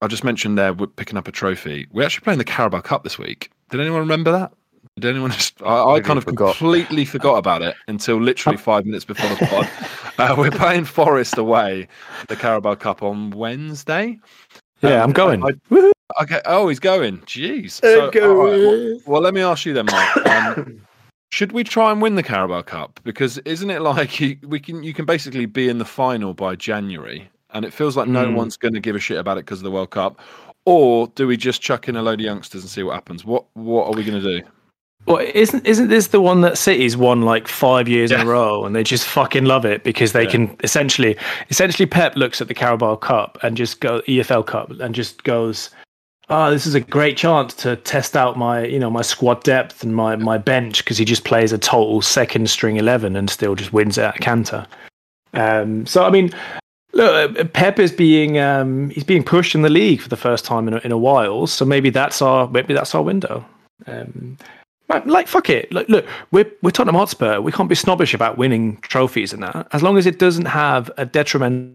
[0.00, 1.86] I just mentioned there we're picking up a trophy.
[1.92, 3.50] We're actually playing the Carabao Cup this week.
[3.70, 4.52] Did anyone remember that?
[5.00, 5.60] Did anyone just?
[5.62, 6.56] I, I kind of forgot.
[6.56, 9.68] completely forgot about it until literally five minutes before the pod.
[10.18, 11.88] uh, we're playing Forest away,
[12.28, 14.18] the Carabao Cup on Wednesday.
[14.82, 15.42] Yeah, Um, I'm going.
[15.44, 15.90] I-
[16.20, 16.40] Okay.
[16.44, 17.18] Oh, he's going.
[17.22, 17.72] Jeez.
[17.72, 18.46] So, all right, going.
[18.46, 20.26] well, well, let me ask you then, Mike.
[20.28, 20.80] Um,
[21.32, 23.00] should we try and win the Carabao Cup?
[23.02, 26.54] Because isn't it like you, we can you can basically be in the final by
[26.56, 28.34] January, and it feels like no Mm.
[28.34, 30.20] one's going to give a shit about it because of the World Cup.
[30.66, 33.24] Or do we just chuck in a load of youngsters and see what happens?
[33.24, 34.46] What What are we going to do?
[35.06, 38.64] Well, isn't isn't this the one that City's won like five years in a row,
[38.64, 40.30] and they just fucking love it because they Yeah.
[40.30, 41.16] can essentially,
[41.50, 45.68] essentially, Pep looks at the Carabao Cup and just go EFL Cup and just goes,
[46.30, 49.82] "Ah, this is a great chance to test out my, you know, my squad depth
[49.82, 53.54] and my my bench because he just plays a total second string eleven and still
[53.54, 54.66] just wins it at canter."
[55.34, 56.30] Um, so I mean,
[56.94, 60.44] look, uh, Pep is being um, he's being pushed in the league for the first
[60.44, 63.44] time in a, in a while, so maybe that's our maybe that's our window.
[63.86, 64.38] Um,
[64.88, 65.70] like, like fuck it.
[65.72, 67.40] Look, look, we're we're Tottenham Hotspur.
[67.40, 69.68] We can't be snobbish about winning trophies and that.
[69.72, 71.74] As long as it doesn't have a detrimental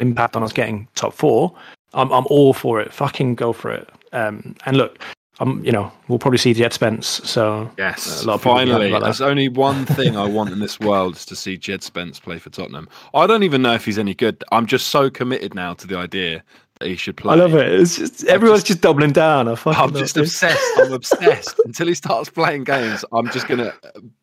[0.00, 1.54] impact on us getting top four,
[1.94, 2.92] I'm I'm all for it.
[2.92, 3.88] Fucking go for it.
[4.12, 4.98] Um, and look,
[5.40, 7.06] I'm you know we'll probably see Jed Spence.
[7.28, 8.90] So Yes, uh, a lot of people will be happy finally.
[8.92, 9.04] that.
[9.04, 12.38] There's only one thing I want in this world is to see Jed Spence play
[12.38, 12.88] for Tottenham.
[13.14, 14.44] I don't even know if he's any good.
[14.52, 16.44] I'm just so committed now to the idea
[16.82, 17.32] he should play.
[17.32, 17.80] I love it.
[17.80, 19.48] It's just everyone's just, doubling down.
[19.48, 20.20] I I'm love just it.
[20.20, 20.78] obsessed.
[20.78, 21.60] I'm obsessed.
[21.64, 23.74] Until he starts playing games, I'm just gonna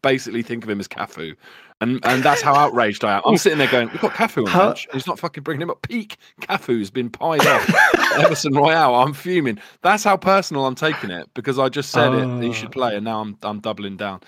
[0.02, 1.36] basically think of him as Cafu,
[1.82, 3.22] and and that's how outraged I am.
[3.26, 4.88] I'm sitting there going, "We've got Cafu on the bench.
[4.92, 7.70] He's not fucking bringing him up." Peak Cafu's been pied up.
[8.18, 8.96] Emerson Royal.
[8.96, 9.60] I'm fuming.
[9.84, 12.44] That's how personal I'm taking it because I just said it.
[12.44, 14.22] He should play, and now I'm I'm doubling down.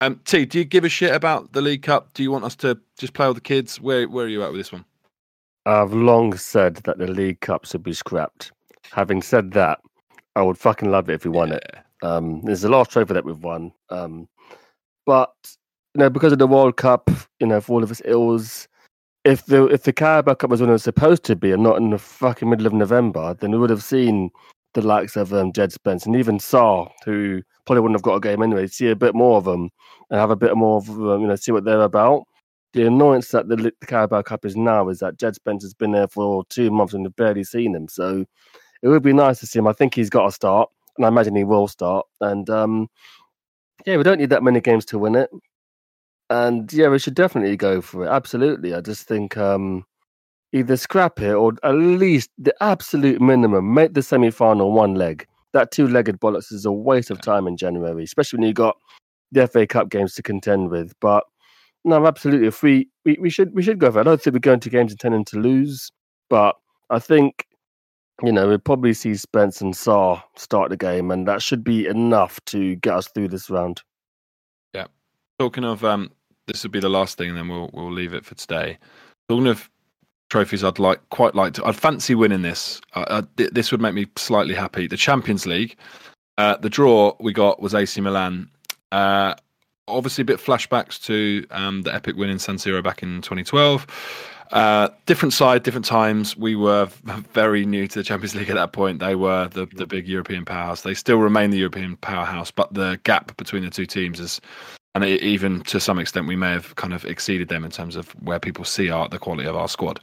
[0.00, 2.12] Um, T, do you give a shit about the League Cup?
[2.12, 3.80] Do you want us to just play with the kids?
[3.80, 4.84] Where where are you at with this one?
[5.66, 8.52] I've long said that the League Cup should be scrapped.
[8.92, 9.80] Having said that,
[10.36, 11.76] I would fucking love it if we won it.
[12.02, 13.72] Um, there's a last trophy that we've won.
[13.90, 14.28] Um,
[15.06, 15.32] but
[15.94, 17.10] you know, because of the World Cup,
[17.40, 18.68] you know, for all of its ills,
[19.24, 21.78] if the if the Carabao Cup was when it was supposed to be and not
[21.78, 24.30] in the fucking middle of November, then we would have seen
[24.74, 28.20] the likes of um, Jed Spence and even Sarr, who probably wouldn't have got a
[28.20, 28.68] game anyway.
[28.68, 29.70] See a bit more of them
[30.10, 32.22] and have a bit more of um, you know, see what they're about.
[32.72, 36.08] The annoyance that the, the Carabao Cup is now is that Jed Spencer's been there
[36.08, 37.88] for two months and we've barely seen him.
[37.88, 38.26] So
[38.82, 39.66] it would be nice to see him.
[39.66, 42.06] I think he's got to start, and I imagine he will start.
[42.20, 42.88] And um,
[43.86, 45.30] yeah, we don't need that many games to win it.
[46.28, 48.08] And yeah, we should definitely go for it.
[48.08, 48.74] Absolutely.
[48.74, 49.84] I just think um,
[50.52, 55.26] either scrap it or at least the absolute minimum, make the semi final one leg.
[55.52, 58.76] That two legged bollocks is a waste of time in January, especially when you've got
[59.32, 60.92] the FA Cup games to contend with.
[61.00, 61.24] But
[61.86, 62.48] no, absolutely.
[62.48, 64.00] If we, we, we should we should go for it.
[64.00, 65.90] I don't think we're going to games intending to lose,
[66.28, 66.56] but
[66.90, 67.46] I think
[68.22, 71.86] you know we'll probably see Spence and Sarr start the game, and that should be
[71.86, 73.82] enough to get us through this round.
[74.74, 74.86] Yeah.
[75.38, 76.10] Talking of um,
[76.48, 78.78] this would be the last thing, and then we'll we'll leave it for today.
[79.28, 79.70] Talking of
[80.28, 81.64] trophies, I'd like quite like to.
[81.64, 82.80] I'd fancy winning this.
[83.36, 84.88] This would make me slightly happy.
[84.88, 85.76] The Champions League.
[86.36, 88.50] Uh, the draw we got was AC Milan.
[88.92, 89.34] Uh,
[89.88, 93.86] obviously, a bit flashbacks to um, the epic win in San Siro back in 2012.
[94.52, 96.36] Uh, different side, different times.
[96.36, 96.86] We were
[97.32, 99.00] very new to the Champions League at that point.
[99.00, 100.82] They were the, the big European powerhouse.
[100.82, 104.40] They still remain the European powerhouse, but the gap between the two teams is,
[104.94, 107.96] and it, even to some extent, we may have kind of exceeded them in terms
[107.96, 110.00] of where people see our the quality of our squad.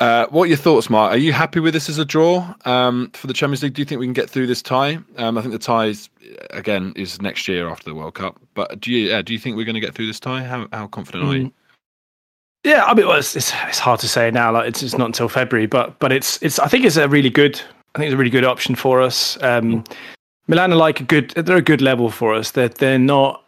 [0.00, 1.12] Uh, what are your thoughts, Mark?
[1.12, 3.74] Are you happy with this as a draw um, for the Champions League?
[3.74, 4.98] Do you think we can get through this tie?
[5.16, 6.08] Um, I think the tie is,
[6.50, 8.40] again is next year after the World Cup.
[8.54, 10.42] But do you do you think we're going to get through this tie?
[10.42, 11.28] How how confident mm.
[11.28, 11.52] are you?
[12.64, 14.50] Yeah, I mean, well, it's, it's, it's hard to say now.
[14.50, 16.58] Like it's, it's not until February, but but it's it's.
[16.58, 17.60] I think it's a really good.
[17.94, 19.40] I think it's a really good option for us.
[19.42, 19.84] Um,
[20.48, 21.30] Milan are like a good.
[21.30, 22.52] They're a good level for us.
[22.52, 23.43] They're they're not.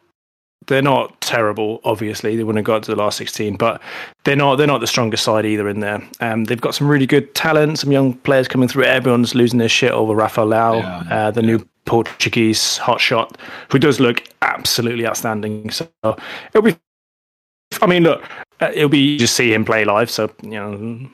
[0.67, 1.81] They're not terrible.
[1.85, 3.81] Obviously, they wouldn't have got to the last sixteen, but
[4.25, 4.57] they're not.
[4.57, 6.03] They're not the strongest side either in there.
[6.21, 7.79] Um, they've got some really good talent.
[7.79, 8.85] Some young players coming through.
[8.85, 11.47] Everyone's losing their shit over Rafael Leao, yeah, uh, the yeah.
[11.47, 13.37] new Portuguese hotshot,
[13.71, 15.71] who does look absolutely outstanding.
[15.71, 16.77] So it'll be.
[17.81, 18.25] I mean, look,
[18.61, 20.11] uh, it'll be just see him play live.
[20.11, 21.09] So you know,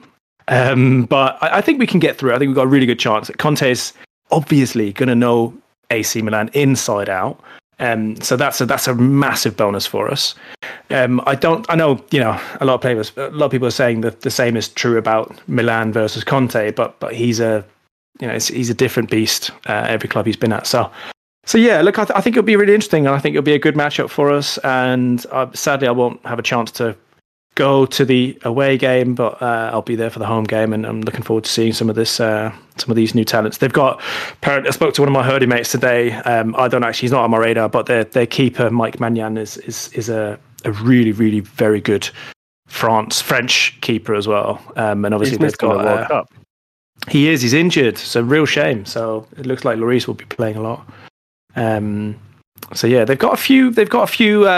[0.48, 2.34] um, but I, I, think we can get through.
[2.34, 3.30] I think we've got a really good chance.
[3.38, 3.92] Conte is
[4.30, 5.54] obviously going to know
[5.90, 7.40] AC Milan inside out.
[7.78, 10.34] Um, so that's a that's a massive bonus for us.
[10.90, 11.66] Um, I don't.
[11.68, 13.12] I know you know a lot of players.
[13.16, 16.70] A lot of people are saying that the same is true about Milan versus Conte,
[16.72, 17.64] but but he's a
[18.20, 19.50] you know he's a different beast.
[19.66, 20.66] Uh, every club he's been at.
[20.66, 20.90] So
[21.44, 23.44] so yeah, look, I, th- I, think it'll be really interesting, and I think it'll
[23.44, 24.58] be a good matchup for us.
[24.58, 26.96] And uh, sadly, I won't have a chance to
[27.54, 30.86] go to the away game, but uh, I'll be there for the home game, and
[30.86, 33.58] I'm looking forward to seeing some of this, uh, some of these new talents.
[33.58, 34.00] They've got.
[34.42, 36.12] I spoke to one of my herding mates today.
[36.12, 39.38] Um, I don't actually, he's not on my radar, but their their keeper Mike Maignan
[39.38, 42.08] is is is a a really really very good
[42.68, 44.60] France French keeper as well.
[44.76, 45.84] Um, and obviously they've got.
[45.86, 46.08] Uh,
[47.08, 47.42] He is.
[47.42, 47.98] He's injured.
[47.98, 48.84] So real shame.
[48.86, 50.88] So it looks like Lloris will be playing a lot.
[51.56, 52.16] Um,
[52.74, 53.70] so yeah, they've got a few.
[53.70, 54.48] They've got a few.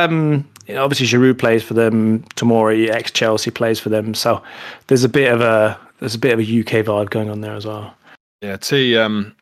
[0.67, 2.23] You know, obviously, Giroud plays for them.
[2.37, 4.15] Tomori, ex Chelsea, plays for them.
[4.15, 4.43] So
[4.87, 7.55] there's a bit of a there's a bit of a UK vibe going on there
[7.55, 7.95] as well.
[8.41, 8.97] Yeah, T.
[8.97, 9.35] Um,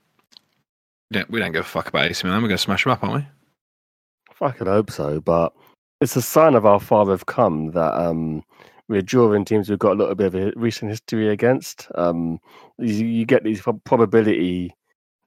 [1.10, 2.42] yeah, we don't give a fuck about AC Milan.
[2.42, 4.46] We're going to smash them up, aren't we?
[4.46, 5.52] I can hope so, but
[6.00, 8.42] it's a sign of how far we've come that um,
[8.88, 11.86] we're drawing teams we've got a little bit of a recent history against.
[11.94, 12.40] Um,
[12.78, 14.74] you, you, get these probability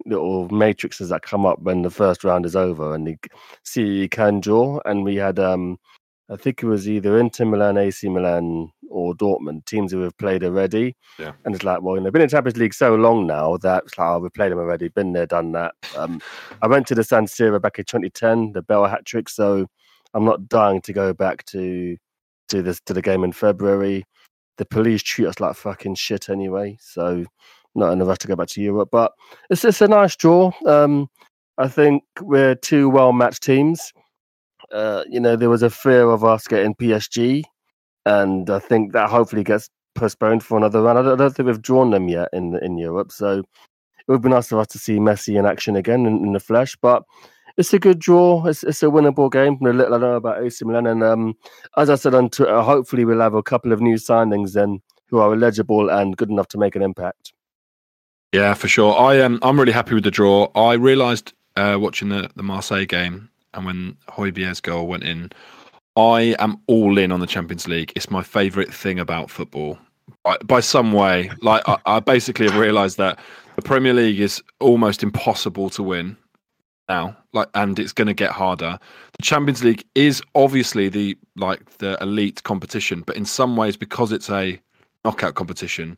[0.05, 3.17] little matrices that come up when the first round is over and you
[3.63, 4.79] see you can draw.
[4.85, 5.77] And we had, um,
[6.29, 10.43] I think it was either Inter Milan, AC Milan, or Dortmund teams who have played
[10.43, 10.95] already.
[11.19, 11.33] Yeah.
[11.43, 14.07] And it's like, well, they've been in Champions League so long now that it's like,
[14.07, 15.73] oh, we've played them already, been there, done that.
[15.97, 16.21] Um,
[16.61, 19.29] I went to the San Siro back in 2010, the Bale hat trick.
[19.29, 19.67] So
[20.13, 21.97] I'm not dying to go back to
[22.47, 24.05] to this to the game in February.
[24.57, 26.77] The police treat us like fucking shit anyway.
[26.79, 27.25] So
[27.75, 28.89] not a rush to go back to Europe.
[28.91, 29.11] But
[29.49, 30.51] it's it's a nice draw.
[30.65, 31.09] Um,
[31.57, 33.93] I think we're two well matched teams.
[34.71, 37.43] Uh, you know, there was a fear of us getting PSG,
[38.05, 40.99] and I think that hopefully gets postponed for another round.
[40.99, 44.21] I don't, I don't think we've drawn them yet in in Europe, so it would
[44.21, 46.75] be nice for us to see Messi in action again in, in the flesh.
[46.81, 47.03] But
[47.57, 48.45] it's a good draw.
[48.45, 49.57] It's, it's a winnable game.
[49.61, 51.33] The little I know about AC Milan, and um,
[51.77, 55.19] as I said on Twitter, hopefully we'll have a couple of new signings then who
[55.19, 57.33] are eligible and good enough to make an impact.
[58.35, 58.99] Yeah, for sure.
[58.99, 59.35] I am.
[59.35, 60.51] Um, I'm really happy with the draw.
[60.55, 65.31] I realised uh, watching the the Marseille game and when Højbjerg's goal went in,
[65.95, 67.93] I am all in on the Champions League.
[67.95, 69.77] It's my favourite thing about football
[70.25, 71.31] by, by some way.
[71.41, 73.19] Like I, I basically have realised that
[73.55, 76.17] the Premier League is almost impossible to win
[76.89, 78.77] now like and it's going to get harder
[79.17, 84.11] the champions league is obviously the like the elite competition but in some ways because
[84.11, 84.61] it's a
[85.03, 85.97] knockout competition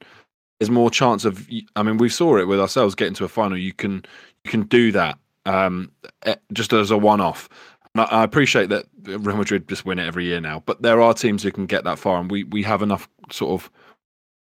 [0.59, 1.47] there's more chance of.
[1.75, 3.57] I mean, we saw it with ourselves getting to a final.
[3.57, 4.03] You can
[4.43, 5.91] you can do that um,
[6.23, 7.49] eh, just as a one-off.
[7.95, 11.41] I appreciate that Real Madrid just win it every year now, but there are teams
[11.41, 13.71] who can get that far, and we we have enough sort of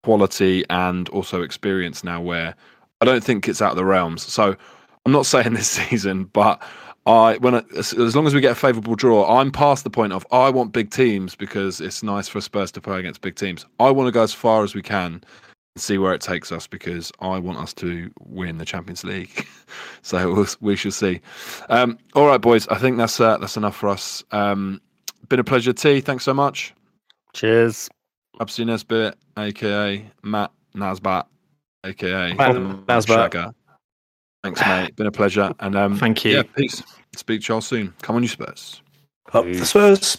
[0.03, 2.55] quality and also experience now where
[3.01, 4.23] I don't think it's out of the realms.
[4.23, 4.57] So
[5.05, 6.63] I'm not saying this season, but
[7.07, 9.91] I when I, as, as long as we get a favourable draw, I'm past the
[9.91, 13.37] point of I want big teams because it's nice for Spurs to play against big
[13.37, 13.67] teams.
[13.81, 15.23] I want to go as far as we can
[15.77, 19.47] see where it takes us because I want us to win the Champions League.
[20.03, 21.20] so we'll, we shall see.
[21.68, 22.68] Um, all right, boys.
[22.68, 24.23] I think that's uh, that's enough for us.
[24.33, 24.81] Um,
[25.29, 26.01] been a pleasure, T.
[26.01, 26.75] Thanks so much.
[27.33, 27.89] Cheers.
[28.41, 31.27] Absi Nesbitt, aka Matt Nasbat,
[31.85, 33.31] aka Matt Nasbat.
[33.31, 33.55] Shagger.
[34.43, 34.97] Thanks, mate.
[34.97, 35.53] Been a pleasure.
[35.61, 36.37] And um, Thank you.
[36.37, 36.83] Yeah, peace.
[37.14, 37.95] Speak to y'all soon.
[38.03, 38.81] Come on, you Spurs.
[39.33, 40.18] Up the Spurs.